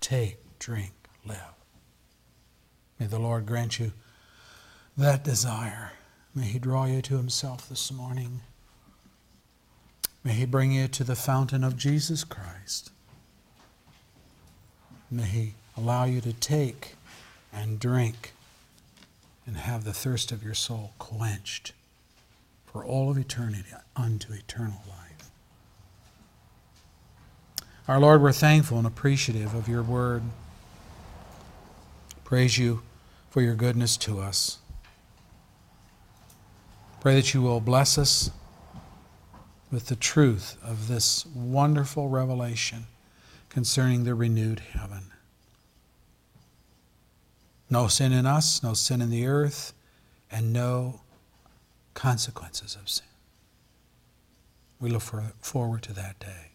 Take, 0.00 0.38
drink, 0.60 0.92
live. 1.26 1.54
May 3.00 3.06
the 3.06 3.18
Lord 3.18 3.46
grant 3.46 3.80
you 3.80 3.90
that 4.96 5.24
desire. 5.24 5.90
May 6.36 6.44
He 6.44 6.60
draw 6.60 6.84
you 6.84 7.02
to 7.02 7.16
Himself 7.16 7.68
this 7.68 7.90
morning. 7.90 8.42
May 10.22 10.34
He 10.34 10.46
bring 10.46 10.70
you 10.70 10.86
to 10.86 11.02
the 11.02 11.16
fountain 11.16 11.64
of 11.64 11.76
Jesus 11.76 12.22
Christ. 12.22 12.92
May 15.10 15.24
He 15.24 15.54
allow 15.76 16.04
you 16.04 16.20
to 16.20 16.32
take 16.32 16.94
and 17.52 17.80
drink 17.80 18.34
and 19.46 19.56
have 19.56 19.82
the 19.82 19.92
thirst 19.92 20.30
of 20.30 20.44
your 20.44 20.54
soul 20.54 20.92
quenched 21.00 21.72
for 22.66 22.84
all 22.84 23.10
of 23.10 23.18
eternity 23.18 23.72
unto 23.96 24.32
eternal 24.32 24.82
life. 24.88 25.07
Our 27.88 27.98
Lord, 27.98 28.20
we're 28.20 28.32
thankful 28.32 28.76
and 28.76 28.86
appreciative 28.86 29.54
of 29.54 29.66
your 29.66 29.82
word. 29.82 30.22
Praise 32.22 32.58
you 32.58 32.82
for 33.30 33.40
your 33.40 33.54
goodness 33.54 33.96
to 33.96 34.20
us. 34.20 34.58
Pray 37.00 37.14
that 37.14 37.32
you 37.32 37.40
will 37.40 37.60
bless 37.60 37.96
us 37.96 38.30
with 39.70 39.86
the 39.86 39.96
truth 39.96 40.58
of 40.62 40.86
this 40.86 41.24
wonderful 41.34 42.10
revelation 42.10 42.84
concerning 43.48 44.04
the 44.04 44.14
renewed 44.14 44.60
heaven. 44.60 45.04
No 47.70 47.88
sin 47.88 48.12
in 48.12 48.26
us, 48.26 48.62
no 48.62 48.74
sin 48.74 49.00
in 49.00 49.08
the 49.08 49.26
earth, 49.26 49.72
and 50.30 50.52
no 50.52 51.00
consequences 51.94 52.76
of 52.78 52.90
sin. 52.90 53.06
We 54.78 54.90
look 54.90 55.02
for, 55.02 55.32
forward 55.40 55.82
to 55.84 55.94
that 55.94 56.18
day. 56.18 56.50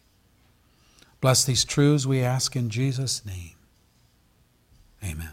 Bless 1.24 1.42
these 1.42 1.64
truths, 1.64 2.04
we 2.04 2.20
ask 2.20 2.54
in 2.54 2.68
Jesus' 2.68 3.24
name. 3.24 3.56
Amen. 5.02 5.32